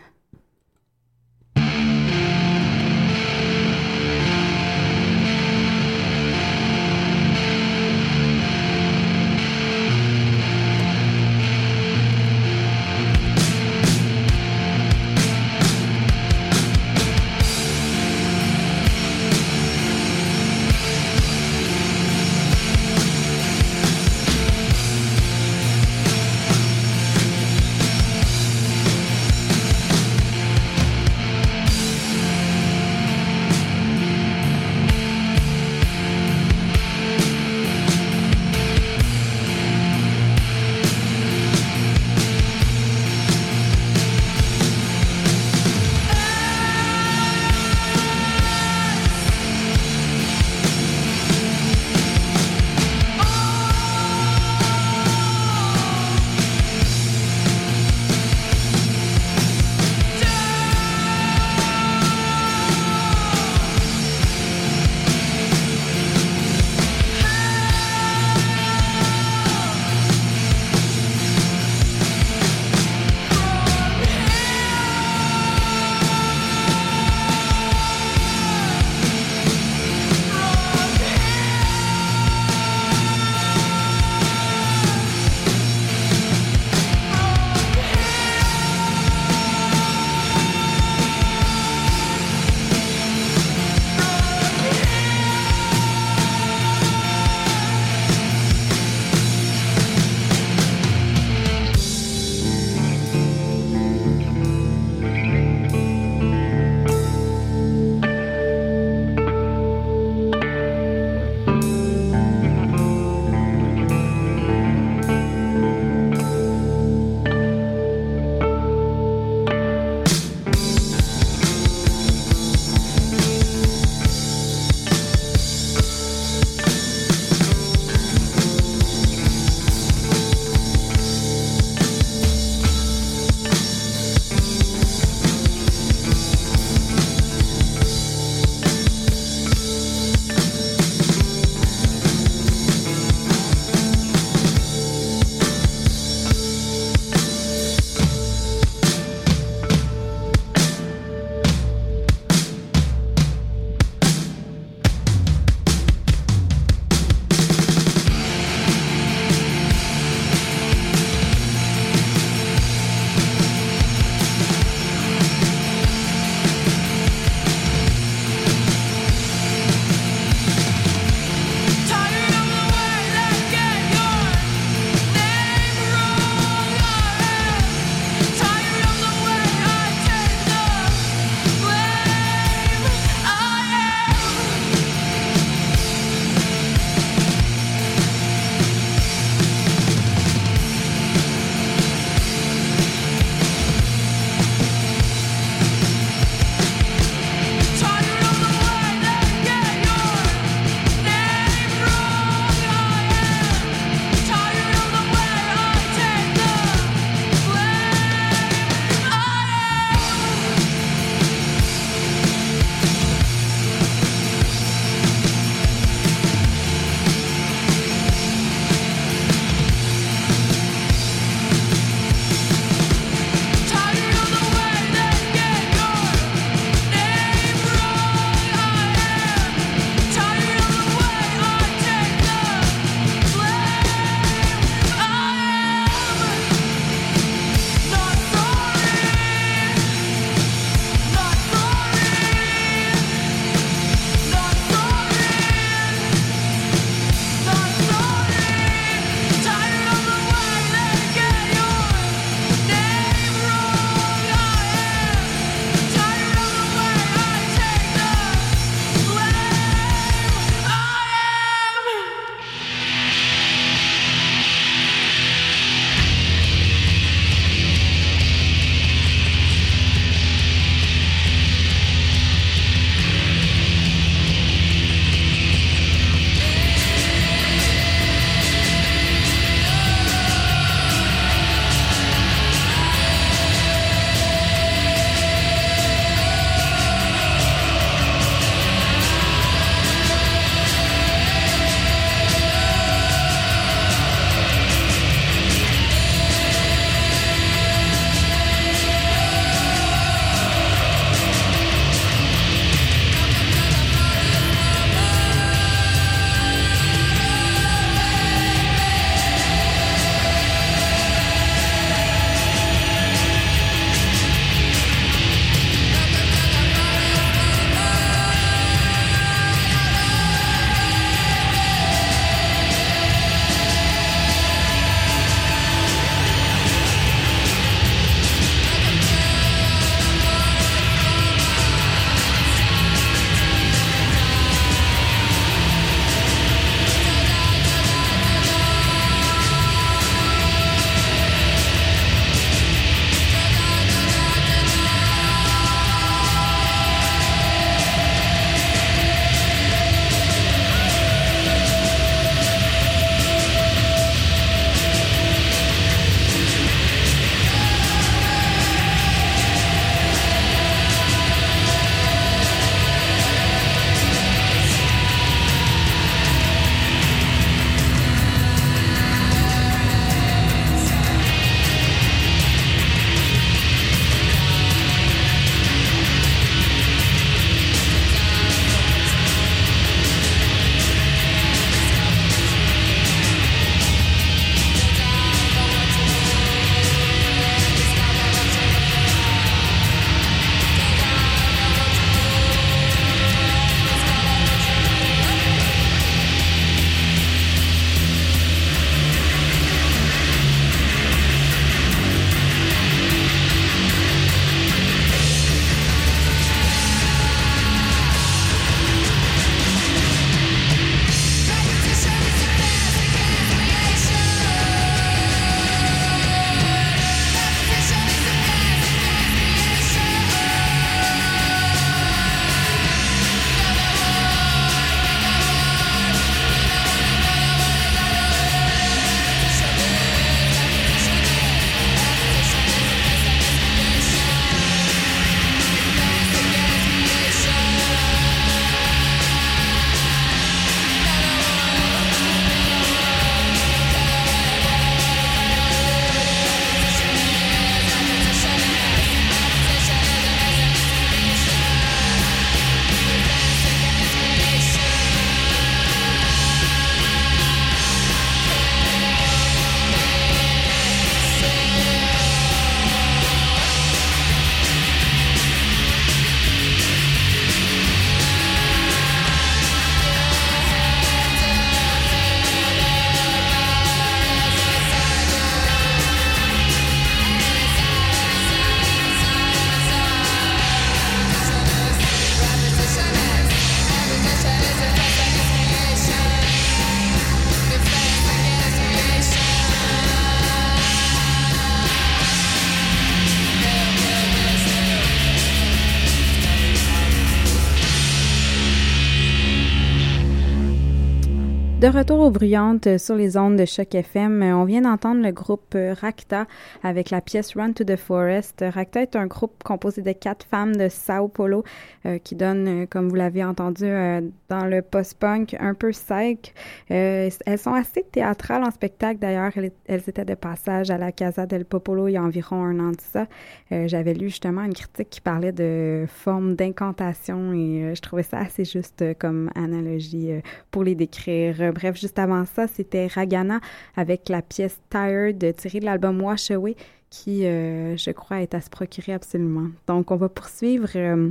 De 501.80 501.88
retour 501.88 502.19
bruyantes 502.28 502.98
sur 502.98 503.14
les 503.14 503.38
ondes 503.38 503.56
de 503.56 503.64
Choc 503.64 503.94
FM, 503.94 504.42
on 504.42 504.64
vient 504.64 504.82
d'entendre 504.82 505.22
le 505.22 505.32
groupe 505.32 505.74
Rakta 505.74 506.46
avec 506.82 507.08
la 507.08 507.22
pièce 507.22 507.54
Run 507.54 507.72
to 507.72 507.84
the 507.84 507.96
Forest. 507.96 508.62
Rakta 508.68 509.00
est 509.00 509.16
un 509.16 509.26
groupe 509.26 509.62
composé 509.64 510.02
de 510.02 510.12
quatre 510.12 510.44
femmes 510.44 510.76
de 510.76 510.88
Sao 510.88 511.28
Paulo 511.28 511.64
euh, 512.04 512.18
qui 512.18 512.34
donnent, 512.34 512.82
euh, 512.82 512.86
comme 512.86 513.08
vous 513.08 513.14
l'avez 513.14 513.42
entendu 513.44 513.84
euh, 513.84 514.20
dans 514.48 514.66
le 514.66 514.82
post-punk, 514.82 515.56
un 515.58 515.72
peu 515.72 515.90
psych. 515.90 516.52
elles 516.88 517.32
sont 517.58 517.72
assez 517.72 518.02
théâtrales 518.02 518.64
en 518.64 518.70
spectacle 518.70 519.20
d'ailleurs. 519.20 519.52
Elles, 519.86 520.02
étaient 520.06 520.24
de 520.24 520.34
passage 520.34 520.90
à 520.90 520.98
la 520.98 521.12
Casa 521.12 521.46
del 521.46 521.64
Popolo 521.64 522.08
il 522.08 522.12
y 522.12 522.16
a 522.16 522.22
environ 522.22 522.64
un 522.64 522.80
an 522.80 522.90
de 522.90 523.00
ça. 523.00 523.26
J'avais 523.70 524.14
lu 524.14 524.28
justement 524.28 524.62
une 524.64 524.74
critique 524.74 525.10
qui 525.10 525.20
parlait 525.20 525.52
de 525.52 526.04
forme 526.08 526.56
d'incantation 526.56 527.52
et 527.52 527.94
je 527.94 528.00
trouvais 528.00 528.24
ça 528.24 528.38
assez 528.38 528.64
juste 528.64 529.04
comme 529.18 529.50
analogie 529.54 530.32
pour 530.70 530.82
les 530.82 530.96
décrire. 530.96 531.60
Euh, 531.60 531.72
bref, 531.72 531.96
juste 532.10 532.18
avant 532.18 532.44
ça, 532.44 532.66
c'était 532.66 533.06
Ragana 533.06 533.60
avec 533.94 534.28
la 534.28 534.42
pièce 534.42 534.80
Tired 534.90 535.54
tirée 535.54 535.78
de 535.78 535.84
l'album 535.84 536.20
Wash 536.20 536.50
Away 536.50 536.74
qui, 537.08 537.46
euh, 537.46 537.96
je 537.96 538.10
crois, 538.10 538.42
est 538.42 538.52
à 538.52 538.60
se 538.60 538.68
procurer 538.68 539.12
absolument. 539.12 539.68
Donc, 539.86 540.10
on 540.10 540.16
va 540.16 540.28
poursuivre 540.28 540.88
euh, 540.96 541.30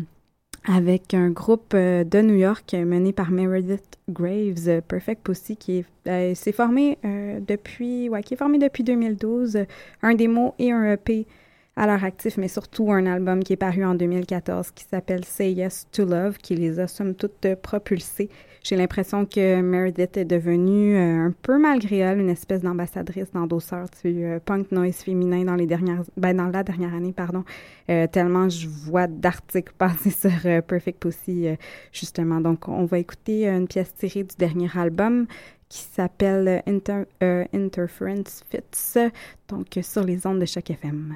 avec 0.66 1.14
un 1.14 1.32
groupe 1.32 1.76
de 1.76 2.22
New 2.22 2.36
York 2.36 2.74
mené 2.74 3.12
par 3.12 3.30
Meredith 3.30 3.98
Graves, 4.10 4.82
Perfect 4.88 5.22
Pussy, 5.22 5.58
qui 5.58 5.84
s'est 6.06 6.54
formé 6.54 6.98
depuis, 7.46 8.08
ouais, 8.08 8.22
est 8.22 8.36
formé 8.38 8.58
depuis 8.58 8.84
2012, 8.84 9.66
un 10.02 10.16
démo 10.16 10.56
et 10.60 10.72
un 10.72 10.94
EP 10.94 11.28
à 11.76 11.88
leur 11.88 12.06
actif, 12.06 12.38
mais 12.38 12.48
surtout 12.48 12.92
un 12.92 13.06
album 13.06 13.44
qui 13.44 13.54
est 13.54 13.58
paru 13.58 13.84
en 13.84 13.96
2014 13.96 14.72
qui 14.72 14.86
s'appelle 14.86 15.26
Say 15.26 15.52
Yes 15.52 15.88
to 15.92 16.06
Love, 16.06 16.38
qui 16.38 16.56
les 16.56 16.80
a 16.80 16.88
somme 16.88 17.16
toute 17.16 17.56
propulsés 17.62 18.30
j'ai 18.64 18.76
l'impression 18.76 19.26
que 19.26 19.62
Meredith 19.62 20.18
est 20.18 20.26
devenue 20.26 20.96
euh, 20.96 21.28
un 21.28 21.34
peu 21.42 21.58
malgré 21.58 21.98
elle 21.98 22.20
une 22.20 22.30
espèce 22.30 22.62
d'ambassadrice 22.62 23.32
d'endosseur 23.32 23.86
du 24.04 24.24
euh, 24.24 24.40
punk 24.40 24.72
noise 24.72 24.98
féminin 24.98 25.44
dans 25.44 25.56
les 25.56 25.66
dernières 25.66 26.04
ben 26.18 26.36
dans 26.36 26.48
la 26.48 26.64
dernière 26.64 26.94
année 26.94 27.14
pardon 27.14 27.44
euh, 27.90 28.08
tellement 28.08 28.50
je 28.50 28.68
vois 28.68 29.08
d'articles 29.08 29.74
passer 29.78 30.12
sur 30.12 30.32
Perfect 30.64 31.00
Pussy 31.00 31.48
justement 31.92 32.42
donc 32.42 32.68
on 32.68 32.86
va 32.86 33.00
écouter 33.00 33.48
une 33.48 33.68
pièce 33.68 33.94
tirée 33.96 34.24
du 34.24 34.36
dernier 34.38 34.70
album 34.76 35.26
qui 35.70 35.82
s'appelle 35.82 36.64
Interference 36.68 38.44
Fits 38.50 39.00
donc 39.48 39.68
sur 39.82 40.04
les 40.04 40.26
ondes 40.26 40.40
de 40.40 40.46
chaque 40.46 40.72
FM. 40.72 41.16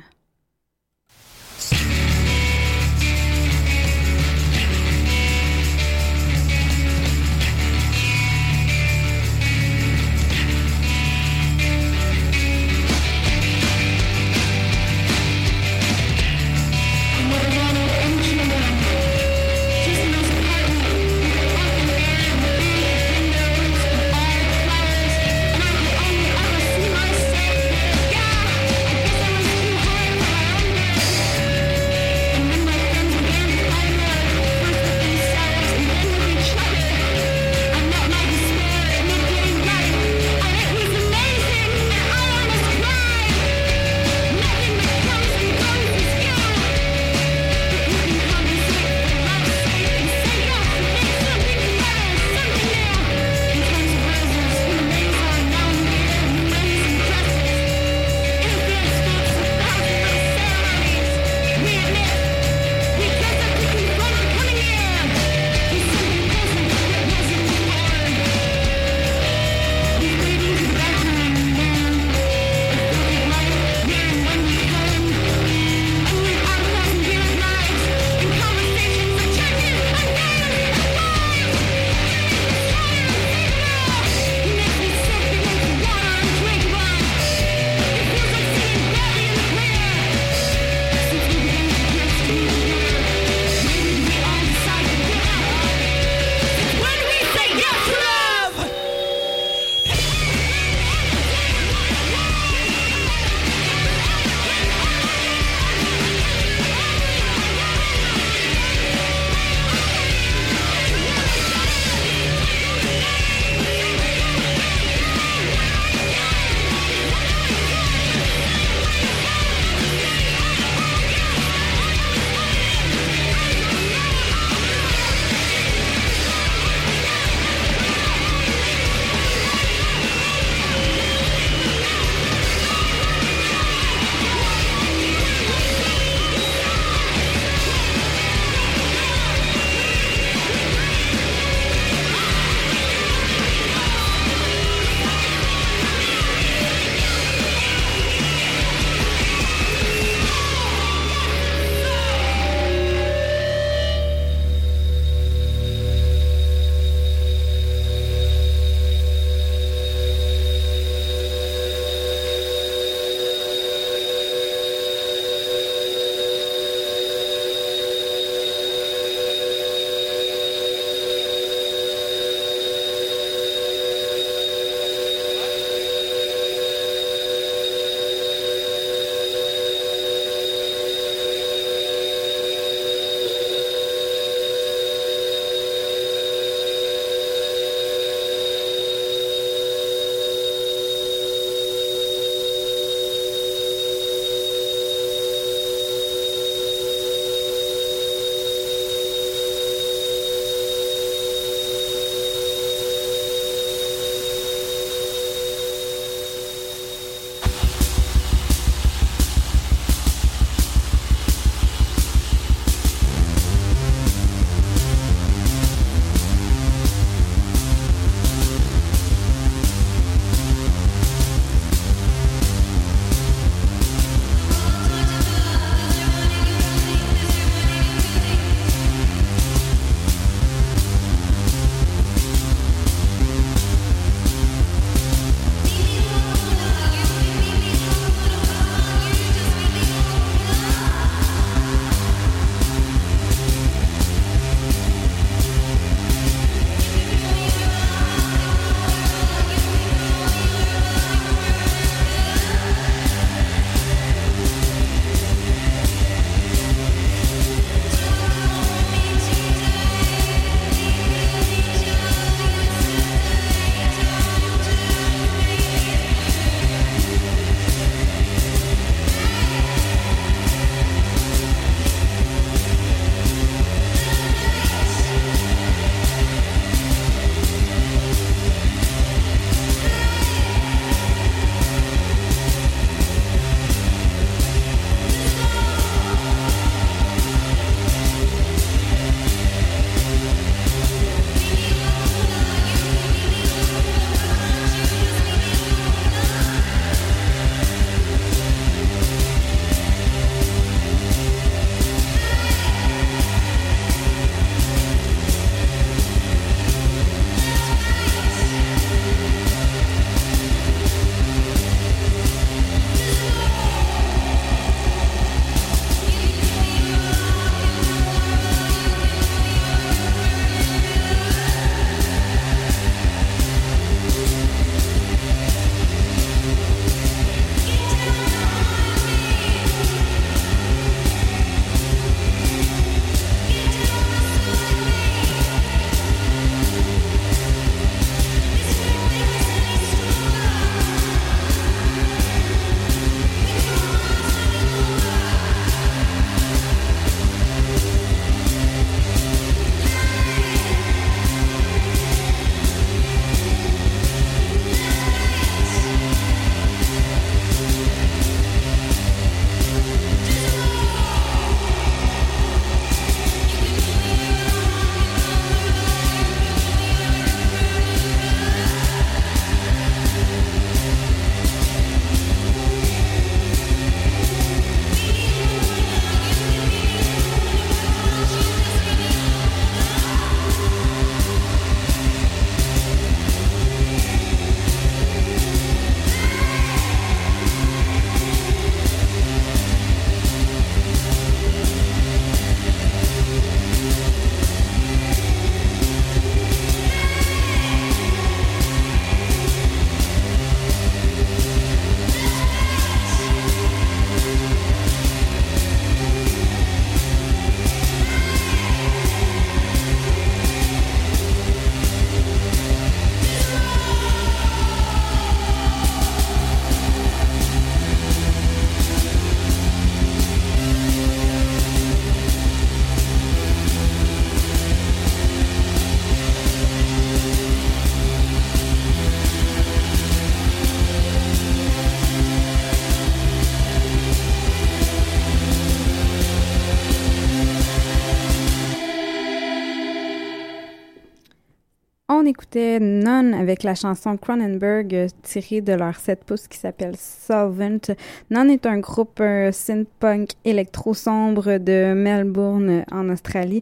On 442.10 442.26
écoutait 442.26 442.80
None 442.82 443.34
avec 443.34 443.64
la 443.64 443.76
chanson 443.76 444.18
Cronenberg 444.18 444.94
euh, 444.94 445.08
tirée 445.22 445.62
de 445.62 445.72
leur 445.72 445.96
7 445.96 446.26
pouces 446.26 446.50
qui 446.50 446.58
s'appelle 446.58 446.96
Solvent. 446.98 447.96
None 448.30 448.50
est 448.50 448.66
un 448.66 448.80
groupe 448.80 449.24
synth-punk 449.52 450.32
électro-sombre 450.44 451.60
de 451.60 451.94
Melbourne 451.94 452.84
en 452.92 453.08
Australie 453.10 453.62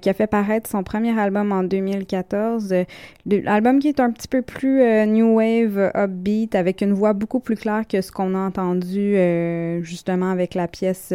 qui 0.00 0.08
a 0.08 0.14
fait 0.14 0.28
paraître 0.28 0.70
son 0.70 0.84
premier 0.84 1.18
album 1.18 1.50
en 1.50 1.64
2014. 1.64 2.74
L'album 3.26 3.80
qui 3.80 3.88
est 3.88 3.98
un 3.98 4.10
petit 4.10 4.28
peu 4.28 4.42
plus 4.42 4.82
new 5.06 5.36
wave, 5.36 5.90
upbeat, 5.96 6.54
avec 6.54 6.82
une 6.82 6.92
voix 6.92 7.12
beaucoup 7.12 7.40
plus 7.40 7.56
claire 7.56 7.82
que 7.88 8.00
ce 8.00 8.12
qu'on 8.12 8.34
a 8.34 8.38
entendu 8.38 9.16
justement 9.82 10.30
avec 10.30 10.54
la 10.54 10.68
pièce 10.68 11.12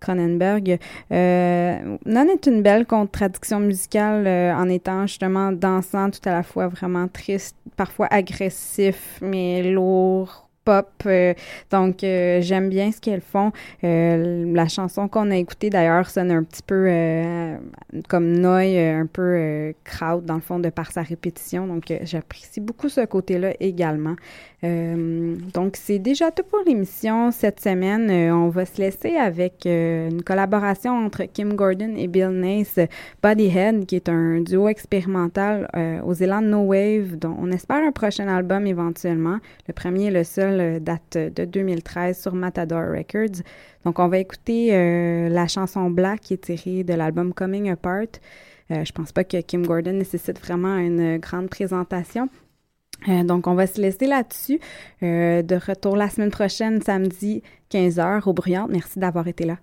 Cronenberg. 0.00 0.78
None 1.10 2.30
est 2.30 2.46
une 2.46 2.62
belle 2.62 2.86
contradiction 2.86 3.60
musicale 3.60 4.26
en 4.56 4.68
étant 4.68 5.06
justement 5.06 5.52
dansant 5.52 6.10
tout 6.20 6.28
à 6.28 6.32
la 6.32 6.42
fois 6.42 6.68
vraiment 6.68 7.08
triste, 7.08 7.56
parfois 7.76 8.06
agressif, 8.10 9.18
mais 9.20 9.62
lourd, 9.62 10.45
pop. 10.66 10.88
Euh, 11.06 11.32
donc, 11.70 12.04
euh, 12.04 12.40
j'aime 12.42 12.68
bien 12.68 12.90
ce 12.92 13.00
qu'elles 13.00 13.22
font. 13.22 13.52
Euh, 13.84 14.52
la 14.52 14.68
chanson 14.68 15.08
qu'on 15.08 15.30
a 15.30 15.36
écoutée, 15.36 15.70
d'ailleurs, 15.70 16.10
sonne 16.10 16.30
un 16.30 16.42
petit 16.42 16.62
peu 16.62 16.76
comme 18.08 18.32
Noy, 18.32 18.76
un 18.76 19.06
peu 19.06 19.72
crowd, 19.84 20.24
dans 20.24 20.34
le 20.34 20.40
fond, 20.40 20.58
de 20.58 20.68
par 20.68 20.90
sa 20.90 21.02
répétition. 21.02 21.66
Donc, 21.66 21.94
j'apprécie 22.02 22.60
beaucoup 22.60 22.88
ce 22.88 23.04
côté-là 23.06 23.54
également. 23.60 24.16
donc, 24.62 25.76
c'est 25.76 26.00
déjà 26.00 26.32
tout 26.32 26.42
pour 26.42 26.60
l'émission 26.66 27.30
cette 27.30 27.60
semaine. 27.60 28.10
on 28.32 28.48
va 28.48 28.66
se 28.66 28.78
laisser 28.78 29.16
avec 29.16 29.64
une 29.64 30.22
collaboration 30.22 30.92
entre 31.06 31.24
Kim 31.24 31.54
Gordon 31.54 31.94
et 31.96 32.08
Bill 32.08 32.30
Nace, 32.30 32.80
Bodyhead, 33.22 33.86
qui 33.86 33.96
est 33.96 34.08
un 34.08 34.40
duo 34.40 34.66
expérimental 34.68 35.68
aux 36.04 36.14
élans 36.14 36.42
No 36.42 36.62
Wave, 36.62 37.16
dont 37.16 37.36
on 37.38 37.52
espère 37.52 37.84
un 37.84 37.92
prochain 37.92 38.26
album 38.26 38.66
éventuellement. 38.66 39.38
Le 39.68 39.72
premier 39.72 40.06
et 40.06 40.10
le 40.10 40.24
seul 40.24 40.55
date 40.80 41.16
de 41.16 41.44
2013 41.44 42.20
sur 42.20 42.34
Matador 42.34 42.82
Records. 42.90 43.42
Donc, 43.84 43.98
on 43.98 44.08
va 44.08 44.18
écouter 44.18 44.74
euh, 44.74 45.28
la 45.28 45.46
chanson 45.46 45.90
Black 45.90 46.20
qui 46.20 46.34
est 46.34 46.44
tirée 46.44 46.84
de 46.84 46.94
l'album 46.94 47.32
Coming 47.32 47.70
Apart. 47.70 48.20
Euh, 48.70 48.84
je 48.84 48.92
pense 48.92 49.12
pas 49.12 49.24
que 49.24 49.40
Kim 49.40 49.64
Gordon 49.66 49.92
nécessite 49.92 50.40
vraiment 50.40 50.76
une 50.76 51.18
grande 51.18 51.48
présentation. 51.48 52.28
Euh, 53.08 53.22
donc, 53.22 53.46
on 53.46 53.54
va 53.54 53.66
se 53.66 53.80
laisser 53.80 54.06
là-dessus. 54.06 54.58
de 55.02 55.66
retour 55.66 55.96
la 55.96 56.08
semaine 56.08 56.30
prochaine, 56.30 56.80
samedi 56.82 57.42
15h 57.70 58.28
au 58.28 58.32
Bruyant. 58.32 58.66
Merci 58.68 58.98
d'avoir 58.98 59.28
été 59.28 59.44
là. 59.44 59.58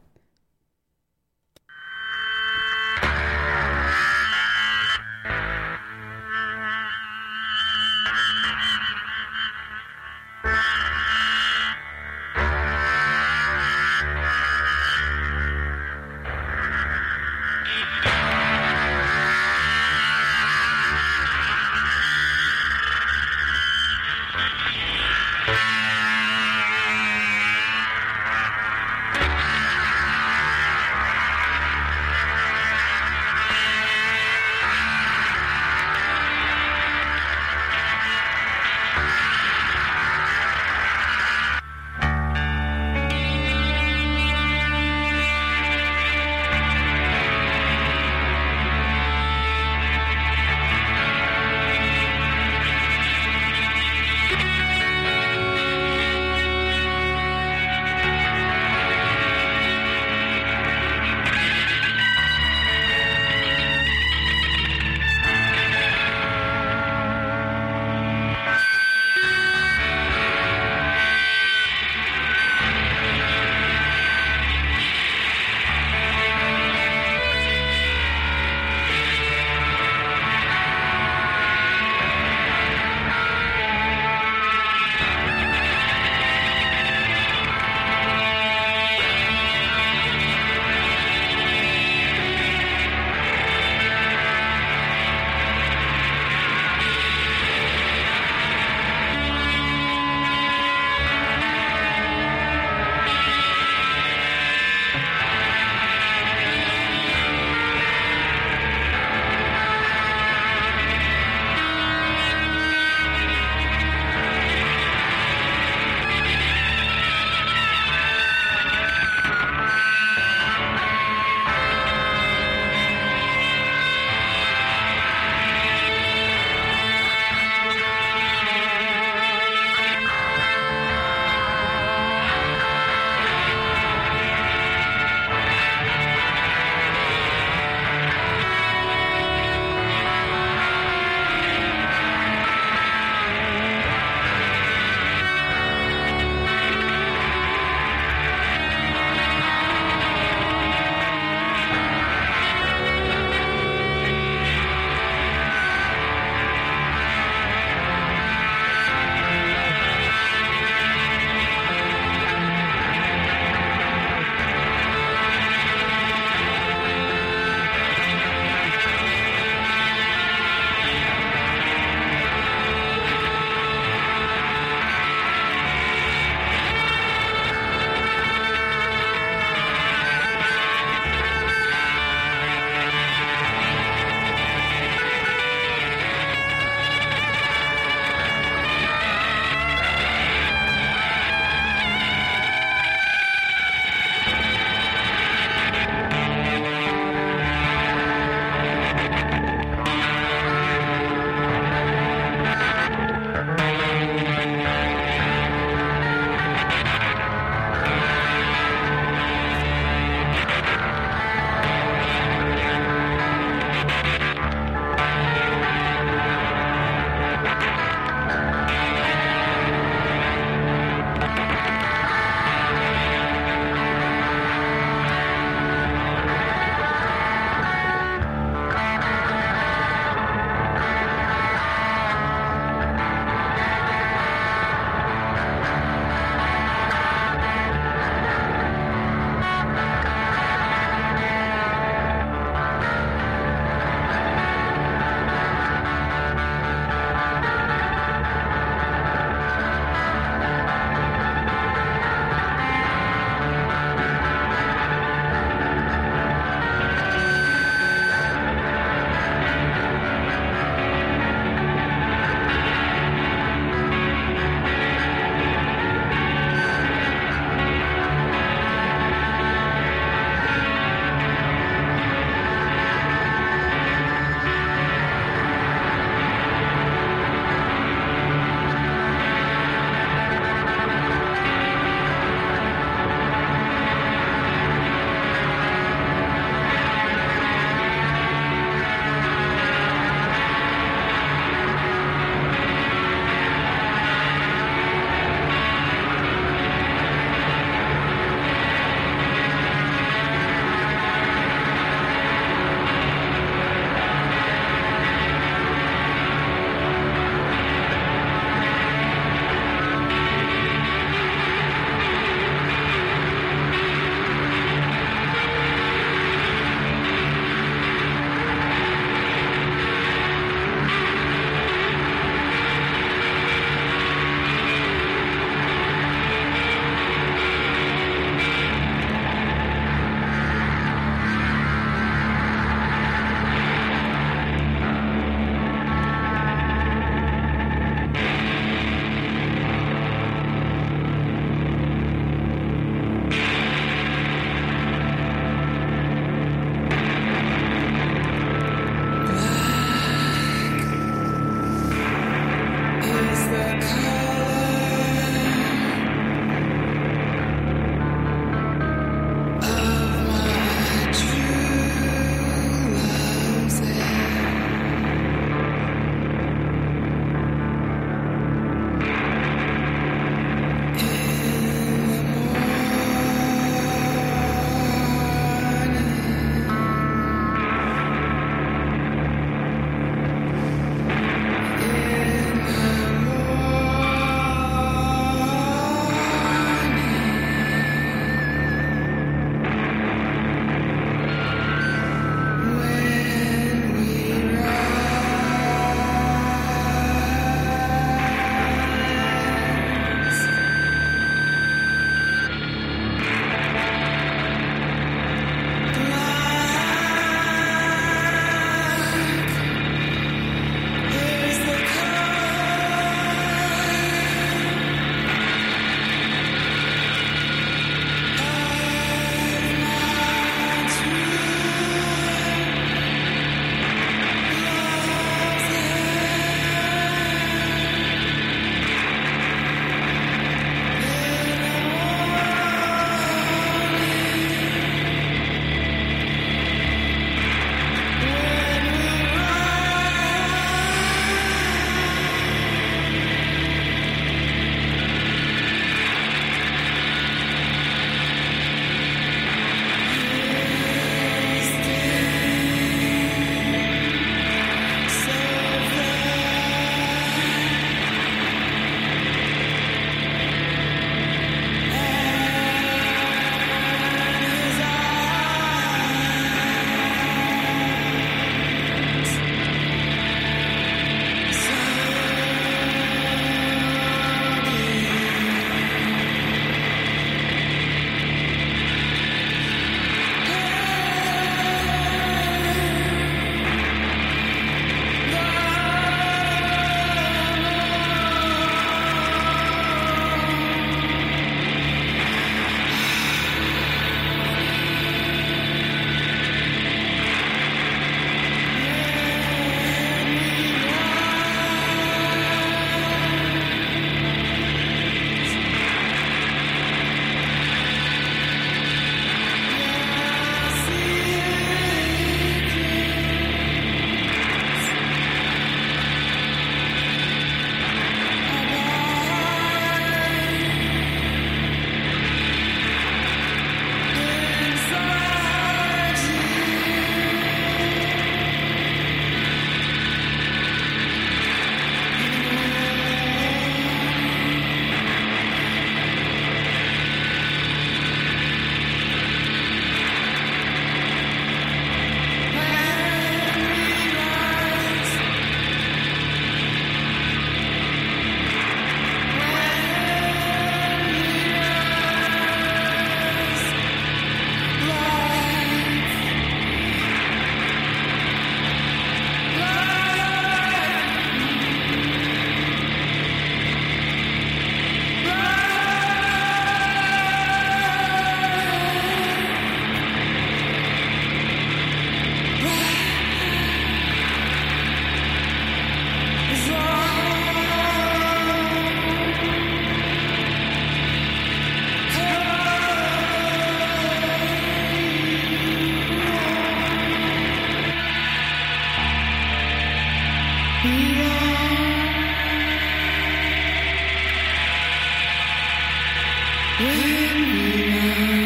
When 596.80 597.54
we 597.54 598.43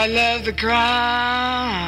I 0.00 0.06
love 0.06 0.44
the 0.44 0.52
ground 0.52 1.87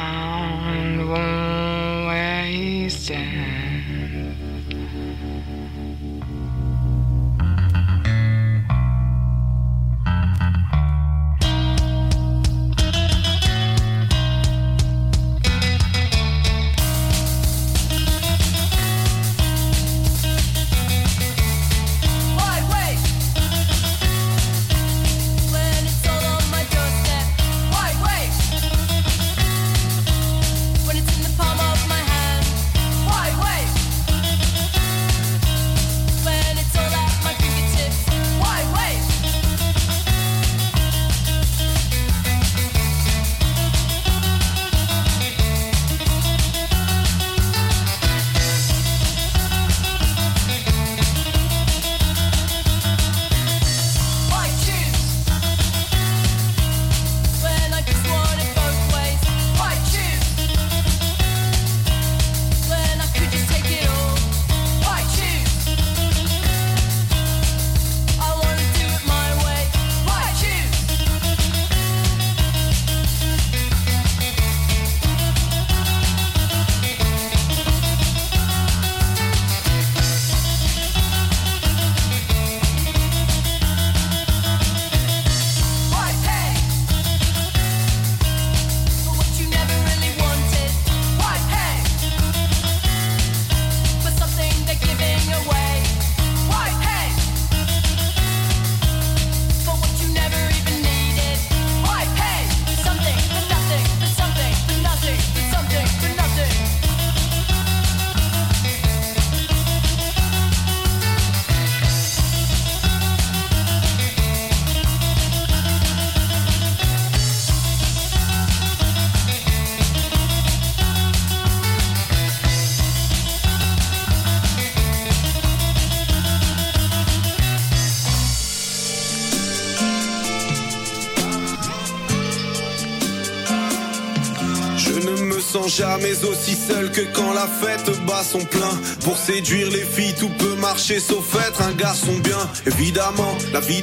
jamais 135.77 136.23
aussi 136.25 136.55
seul 136.55 136.91
que 136.91 137.01
quand 137.13 137.33
la 137.33 137.47
fête 137.47 137.89
bat 138.05 138.23
son 138.23 138.43
plein. 138.43 138.75
Pour 139.03 139.17
séduire 139.17 139.69
les 139.69 139.85
filles, 139.85 140.13
tout 140.19 140.29
peut 140.37 140.55
marcher 140.55 140.99
sauf 140.99 141.35
être 141.47 141.61
un 141.61 141.71
garçon 141.71 142.13
bien. 142.23 142.39
évidemment, 142.65 143.37
la 143.53 143.59
vie 143.59 143.81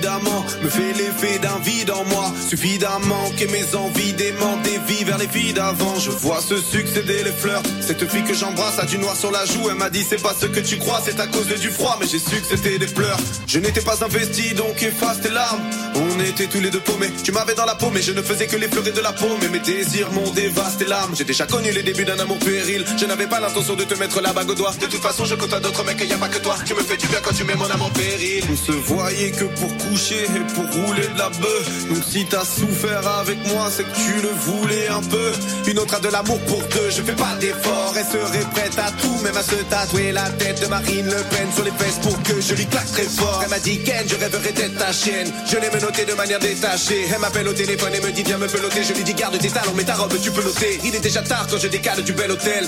me 0.63 0.69
fait 0.69 0.93
l'effet 0.93 1.39
d'un 1.39 1.59
vide 1.59 1.91
en 1.91 2.05
moi. 2.05 2.33
Suffisamment 2.49 3.31
que 3.37 3.45
mes 3.47 3.75
envies 3.75 4.13
démentent 4.13 4.63
des 4.63 4.79
vies 4.87 5.05
vers 5.05 5.19
les 5.19 5.29
filles 5.29 5.53
d'avant. 5.53 5.99
Je 5.99 6.11
vois 6.11 6.41
se 6.41 6.57
succéder 6.61 7.23
les 7.25 7.33
fleurs. 7.33 7.63
Cette 7.81 8.07
fille 8.09 8.25
que 8.25 8.35
j'embrasse 8.35 8.79
a 8.79 8.85
du 8.85 8.99
noir 8.99 9.17
sur 9.17 9.31
la 9.31 9.45
joue. 9.45 9.69
Elle 9.71 9.77
m'a 9.77 9.91
dit 9.91 10.05
c'est 10.09 10.23
pas 10.23 10.35
ce 10.39 10.47
que 10.47 10.61
tu 10.61 10.79
crois, 10.79 11.01
c'est 11.05 11.19
à 11.21 11.27
cause 11.27 11.47
du 11.47 11.71
froid. 11.71 11.97
Mais 12.01 12.07
j'ai 12.07 12.19
su 12.19 12.37
que 12.41 12.57
c'était 12.57 12.79
des 12.79 12.87
pleurs. 12.87 13.19
Je 13.47 13.59
n'étais 13.59 13.81
pas 13.81 14.05
investi, 14.05 14.55
donc 14.55 14.83
efface 14.83 15.21
tes 15.21 15.31
larmes. 15.31 15.63
On 15.95 16.21
était 16.21 16.47
tous 16.47 16.61
les 16.61 16.71
deux 16.71 16.81
paumés. 16.81 17.11
Tu 17.25 17.33
m'avais 17.33 17.55
dans 17.55 17.67
la 17.67 17.75
peau, 17.75 17.91
mais 17.93 18.03
je 18.03 18.13
ne 18.13 18.23
faisais 18.23 18.47
que 18.47 18.57
l'effleurer 18.57 18.93
de 18.93 19.01
la 19.01 19.13
peau. 19.13 19.29
Mais 19.41 19.49
mes 19.49 19.61
désirs 19.61 20.11
m'ont 20.13 20.31
dévasté 20.31 20.85
l'âme. 20.85 21.15
J'ai 21.17 21.25
déjà 21.25 21.47
connu 21.47 21.71
les 21.79 21.85
débuts 21.85 22.05
d'un 22.05 22.19
amour 22.19 22.39
péril. 22.39 22.85
Je 22.97 23.07
n'avais 23.07 23.27
pas 23.29 23.39
l'intention 23.39 23.75
de 23.77 23.85
te 23.85 23.95
mettre 23.95 24.21
la 24.21 24.33
bague 24.33 24.51
au 24.51 24.55
doigt. 24.55 24.73
De 24.81 24.87
toute 24.87 25.01
façon, 25.01 25.25
je 25.25 25.37
côtoie 25.37 25.61
d'autres 25.61 25.85
mecs, 25.85 26.01
y 26.01 26.13
a 26.13 26.17
pas 26.17 26.29
que 26.29 26.39
toi. 26.39 26.57
Tu 26.67 26.75
me 26.75 26.81
fais 26.81 26.97
du 26.97 27.07
bien 27.07 27.21
quand 27.23 27.35
tu 27.35 27.45
mets 27.45 27.55
mon 27.55 27.71
âme 27.71 27.83
en 27.83 27.91
péril. 27.91 28.43
On 28.51 28.57
se 28.57 28.73
voyait 28.73 29.31
que 29.31 29.45
pour 29.45 29.77
coucher 29.77 30.25
et 30.25 30.55
pour 30.55 30.65
rouler 30.65 31.07
de 31.07 31.19
la 31.19 31.29
bœuf. 31.29 31.89
Donc 31.89 32.03
si 32.09 32.27
t'as 32.27 32.45
souffert 32.45 33.07
avec 33.21 33.39
moi, 33.47 33.71
c'est 33.71 33.85
que 33.85 33.95
tu 33.95 34.15
le 34.21 34.31
voulais 34.47 34.89
un 34.89 35.03
peu. 35.03 35.33
Une 35.69 35.79
autre 35.79 35.95
a 35.95 36.01
de 36.01 36.09
l'amour 36.09 36.41
pour 36.47 36.61
deux. 36.63 36.91
Je 36.91 37.03
fais 37.03 37.15
pas 37.15 37.37
d'effort, 37.41 37.95
elle 37.97 38.07
serait 38.07 38.47
prête 38.53 38.79
à 38.79 38.91
tout, 39.01 39.17
même 39.23 39.37
à 39.37 39.43
se 39.43 39.57
tatouer 39.71 40.11
la 40.13 40.29
tête 40.31 40.61
de 40.61 40.67
Marine 40.67 41.07
Le 41.07 41.23
Pen 41.31 41.49
sur 41.55 41.65
les 41.65 41.71
fesses 41.73 42.01
pour 42.03 42.21
que 42.25 42.41
je 42.41 42.55
lui 42.55 42.67
claque 42.67 42.91
très 42.91 43.05
fort. 43.05 43.41
Elle 43.45 43.51
m'a 43.51 43.61
dit 43.61 43.79
Ken, 43.85 44.05
je 44.09 44.17
rêverais 44.17 44.53
d'être 44.53 44.79
ta 44.79 44.93
chienne. 44.93 45.31
Je 45.47 45.57
l'ai 45.59 45.71
menotté 45.71 46.05
de 46.05 46.15
manière 46.15 46.41
détachée. 46.41 47.07
Elle 47.13 47.21
m'appelle 47.21 47.47
au 47.47 47.53
téléphone 47.53 47.95
et 47.95 48.01
me 48.01 48.11
dit 48.11 48.25
viens 48.25 48.39
me 48.39 48.49
peloter. 48.49 48.83
Je 48.83 48.95
lui 48.95 49.05
dis 49.05 49.15
garde 49.15 49.39
tes 49.39 49.51
talons, 49.51 49.75
mais 49.77 49.85
ta 49.85 49.95
robe 49.95 50.15
tu 50.21 50.33
peux 50.33 50.43
l'ôter. 50.43 50.81
Il 50.85 50.95
est 50.95 51.01
déjà 51.01 51.23
tard 51.23 51.47
quand 51.49 51.59
je 51.59 51.68
décale 51.69 52.03
du 52.03 52.13
bel 52.13 52.31
hôtel. 52.31 52.65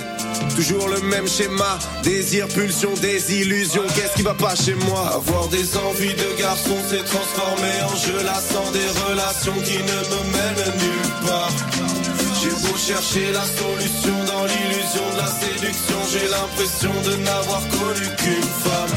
Toujours 0.55 0.89
le 0.89 1.01
même 1.01 1.29
schéma, 1.29 1.79
désir, 2.03 2.47
pulsion, 2.49 2.93
désillusion. 3.01 3.83
Qu'est-ce 3.95 4.15
qui 4.15 4.23
va 4.23 4.35
pas 4.35 4.55
chez 4.55 4.75
moi? 4.75 5.13
Avoir 5.15 5.49
des 5.49 5.77
envies 5.77 6.15
de 6.15 6.39
garçon 6.39 6.77
s'est 6.89 7.05
transformé 7.05 7.71
en 7.85 7.97
jeu 7.97 8.23
lassant 8.25 8.71
des 8.73 8.89
relations 9.09 9.59
qui 9.65 9.79
ne 9.79 9.99
me 10.11 10.21
mènent 10.33 10.75
nulle 10.79 11.27
part. 11.27 11.51
J'ai 12.43 12.51
beau 12.51 12.77
chercher 12.77 13.33
la 13.33 13.45
solution 13.45 14.17
dans 14.27 14.45
l'illusion 14.47 15.05
de 15.13 15.19
la 15.19 15.27
séduction, 15.27 15.99
j'ai 16.11 16.27
l'impression 16.27 16.93
de 17.05 17.17
n'avoir 17.23 17.61
connu 17.69 18.07
qu'une 18.17 18.51
femme. 18.65 18.95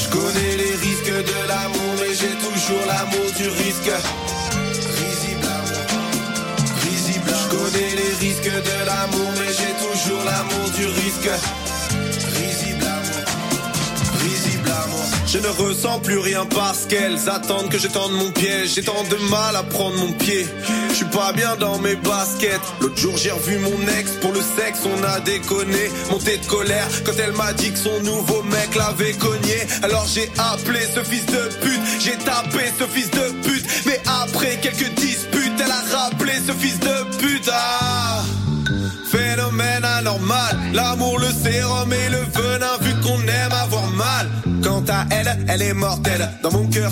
Je 0.00 0.08
connais 0.08 0.56
les 0.56 0.74
risques 0.76 1.26
de 1.32 1.48
l'amour, 1.48 1.92
mais 2.00 2.14
j'ai 2.14 2.34
toujours 2.40 2.84
l'amour 2.86 3.30
du 3.36 3.48
risque. 3.48 3.92
Amour. 7.16 7.36
Je 7.42 7.56
connais 7.56 7.90
les 7.94 8.14
risques 8.26 8.44
de 8.44 8.86
l'amour, 8.86 9.32
mais 9.38 9.52
j'ai 9.52 9.74
toujours 9.86 10.24
l'amour 10.24 10.70
du 10.70 10.86
risque. 10.86 11.30
Je 15.32 15.38
ne 15.38 15.48
ressens 15.48 15.98
plus 16.00 16.18
rien 16.18 16.44
parce 16.44 16.84
qu'elles 16.84 17.30
attendent 17.30 17.70
que 17.70 17.78
je 17.78 17.88
tende 17.88 18.12
mon 18.12 18.30
piège. 18.32 18.74
J'ai 18.74 18.82
tant 18.82 19.02
de 19.04 19.16
mal 19.30 19.56
à 19.56 19.62
prendre 19.62 19.96
mon 19.96 20.12
pied. 20.12 20.46
Je 20.90 20.94
suis 20.94 21.06
pas 21.06 21.32
bien 21.32 21.56
dans 21.56 21.78
mes 21.78 21.96
baskets. 21.96 22.60
L'autre 22.82 22.98
jour 22.98 23.16
j'ai 23.16 23.30
revu 23.30 23.56
mon 23.60 23.80
ex 23.98 24.10
pour 24.20 24.32
le 24.32 24.40
sexe, 24.40 24.80
on 24.84 25.02
a 25.02 25.20
déconné. 25.20 25.90
Monté 26.10 26.36
de 26.36 26.44
colère 26.44 26.86
quand 27.06 27.12
elle 27.18 27.32
m'a 27.32 27.54
dit 27.54 27.72
que 27.72 27.78
son 27.78 27.98
nouveau 28.02 28.42
mec 28.42 28.74
l'avait 28.74 29.14
cogné. 29.14 29.56
Alors 29.82 30.06
j'ai 30.06 30.30
appelé 30.36 30.80
ce 30.94 31.02
fils 31.02 31.24
de 31.24 31.48
pute, 31.62 31.80
j'ai 32.00 32.18
tapé 32.18 32.70
ce 32.78 32.84
fils 32.84 33.10
de 33.10 33.48
pute. 33.48 33.66
Mais 33.86 34.02
après 34.24 34.58
quelques 34.60 34.92
disputes, 34.96 35.58
elle 35.64 35.70
a 35.70 35.98
rappelé 35.98 36.34
ce 36.46 36.52
fils 36.52 36.78
de 36.78 37.16
pute. 37.16 37.48
Ah. 37.50 38.22
Phénomène 39.12 39.84
anormal, 39.84 40.56
l'amour, 40.72 41.18
le 41.18 41.26
sérum 41.26 41.92
et 41.92 42.08
le 42.08 42.22
venin, 42.32 42.78
vu 42.80 42.94
qu'on 43.02 43.20
aime 43.20 43.52
avoir 43.52 43.86
mal. 43.88 44.26
Quant 44.62 44.82
à 44.88 45.04
elle, 45.10 45.36
elle 45.48 45.60
est 45.60 45.74
mortelle. 45.74 46.30
Dans 46.42 46.50
mon 46.50 46.66
cœur, 46.68 46.90